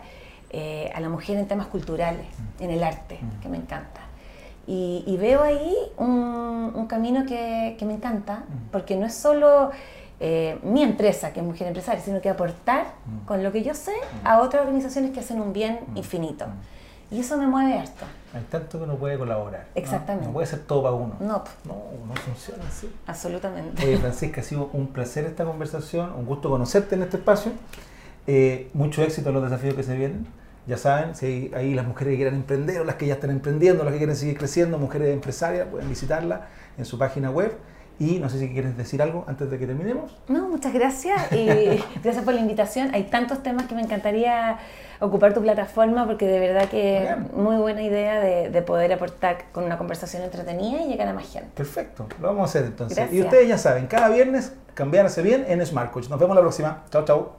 eh, 0.50 0.90
a 0.94 1.00
la 1.00 1.08
mujer 1.08 1.36
en 1.36 1.48
temas 1.48 1.66
culturales, 1.66 2.26
en 2.60 2.70
el 2.70 2.84
arte, 2.84 3.18
mm. 3.20 3.42
que 3.42 3.48
me 3.48 3.56
encanta. 3.56 4.02
Y, 4.70 5.16
veo 5.18 5.42
ahí 5.42 5.74
un, 5.96 6.86
camino 6.88 7.24
que, 7.24 7.76
me 7.86 7.94
encanta, 7.94 8.40
mm. 8.40 8.70
porque 8.70 8.96
no 8.96 9.06
es 9.06 9.14
solo 9.14 9.70
eh, 10.20 10.58
mi 10.62 10.82
empresa, 10.82 11.32
que 11.32 11.40
es 11.40 11.46
Mujer 11.46 11.68
Empresaria, 11.68 12.00
sino 12.00 12.20
que 12.20 12.28
aportar 12.28 12.86
con 13.26 13.42
lo 13.42 13.52
que 13.52 13.62
yo 13.62 13.74
sé 13.74 13.92
a 14.24 14.40
otras 14.40 14.62
organizaciones 14.62 15.12
que 15.12 15.20
hacen 15.20 15.40
un 15.40 15.52
bien 15.52 15.80
infinito. 15.94 16.46
Y 17.10 17.20
eso 17.20 17.38
me 17.38 17.46
mueve 17.46 17.78
harto. 17.78 18.04
Hay 18.34 18.42
tanto 18.50 18.78
que 18.78 18.84
uno 18.84 18.96
puede 18.96 19.16
colaborar. 19.16 19.66
Exactamente. 19.74 20.26
No, 20.26 20.32
puede 20.34 20.46
ser 20.46 20.60
todo 20.60 20.82
para 20.82 20.94
uno. 20.94 21.14
No. 21.20 21.42
No, 21.64 21.82
no 22.06 22.14
funciona 22.16 22.64
así. 22.68 22.92
Absolutamente. 23.06 23.82
Oye, 23.82 23.96
Francisca, 23.96 24.42
ha 24.42 24.44
sido 24.44 24.68
un 24.74 24.88
placer 24.88 25.24
esta 25.24 25.44
conversación, 25.44 26.12
un 26.12 26.26
gusto 26.26 26.50
conocerte 26.50 26.96
en 26.96 27.02
este 27.02 27.16
espacio. 27.16 27.52
Eh, 28.26 28.68
mucho 28.74 29.02
éxito 29.02 29.30
en 29.30 29.36
los 29.36 29.44
desafíos 29.44 29.74
que 29.74 29.82
se 29.82 29.96
vienen. 29.96 30.26
Ya 30.66 30.76
saben, 30.76 31.14
si 31.14 31.24
hay, 31.24 31.52
ahí 31.54 31.74
las 31.74 31.86
mujeres 31.86 32.12
que 32.12 32.16
quieran 32.16 32.34
emprender 32.34 32.82
o 32.82 32.84
las 32.84 32.96
que 32.96 33.06
ya 33.06 33.14
están 33.14 33.30
emprendiendo, 33.30 33.84
las 33.84 33.92
que 33.94 33.98
quieren 33.98 34.16
seguir 34.16 34.36
creciendo, 34.36 34.76
mujeres 34.76 35.08
empresarias, 35.14 35.66
pueden 35.68 35.88
visitarla 35.88 36.48
en 36.76 36.84
su 36.84 36.98
página 36.98 37.30
web. 37.30 37.56
Y 37.98 38.18
no 38.20 38.28
sé 38.28 38.38
si 38.38 38.48
quieres 38.50 38.76
decir 38.76 39.02
algo 39.02 39.24
antes 39.26 39.50
de 39.50 39.58
que 39.58 39.66
terminemos. 39.66 40.16
No, 40.28 40.48
muchas 40.48 40.72
gracias 40.72 41.32
y 41.32 41.82
gracias 42.02 42.24
por 42.24 42.34
la 42.34 42.40
invitación. 42.40 42.94
Hay 42.94 43.04
tantos 43.04 43.42
temas 43.42 43.66
que 43.66 43.74
me 43.74 43.82
encantaría 43.82 44.58
ocupar 45.00 45.34
tu 45.34 45.42
plataforma 45.42 46.06
porque 46.06 46.26
de 46.26 46.38
verdad 46.38 46.68
que 46.68 47.16
muy 47.34 47.56
buena 47.56 47.82
idea 47.82 48.20
de, 48.20 48.62
poder 48.62 48.92
aportar 48.92 49.44
con 49.52 49.64
una 49.64 49.78
conversación 49.78 50.22
entretenida 50.22 50.82
y 50.82 50.88
llegar 50.88 51.08
a 51.08 51.12
más 51.12 51.32
gente. 51.32 51.48
Perfecto, 51.54 52.06
lo 52.20 52.28
vamos 52.28 52.42
a 52.42 52.44
hacer 52.44 52.64
entonces. 52.64 53.12
Y 53.12 53.22
ustedes 53.22 53.48
ya 53.48 53.56
saben, 53.56 53.86
cada 53.86 54.08
viernes 54.08 54.52
cambiarse 54.74 55.22
bien 55.22 55.44
en 55.48 55.64
Smart 55.64 55.90
Coach. 55.90 56.08
Nos 56.08 56.20
vemos 56.20 56.36
la 56.36 56.42
próxima. 56.42 56.84
Chao, 56.90 57.04
chao. 57.04 57.37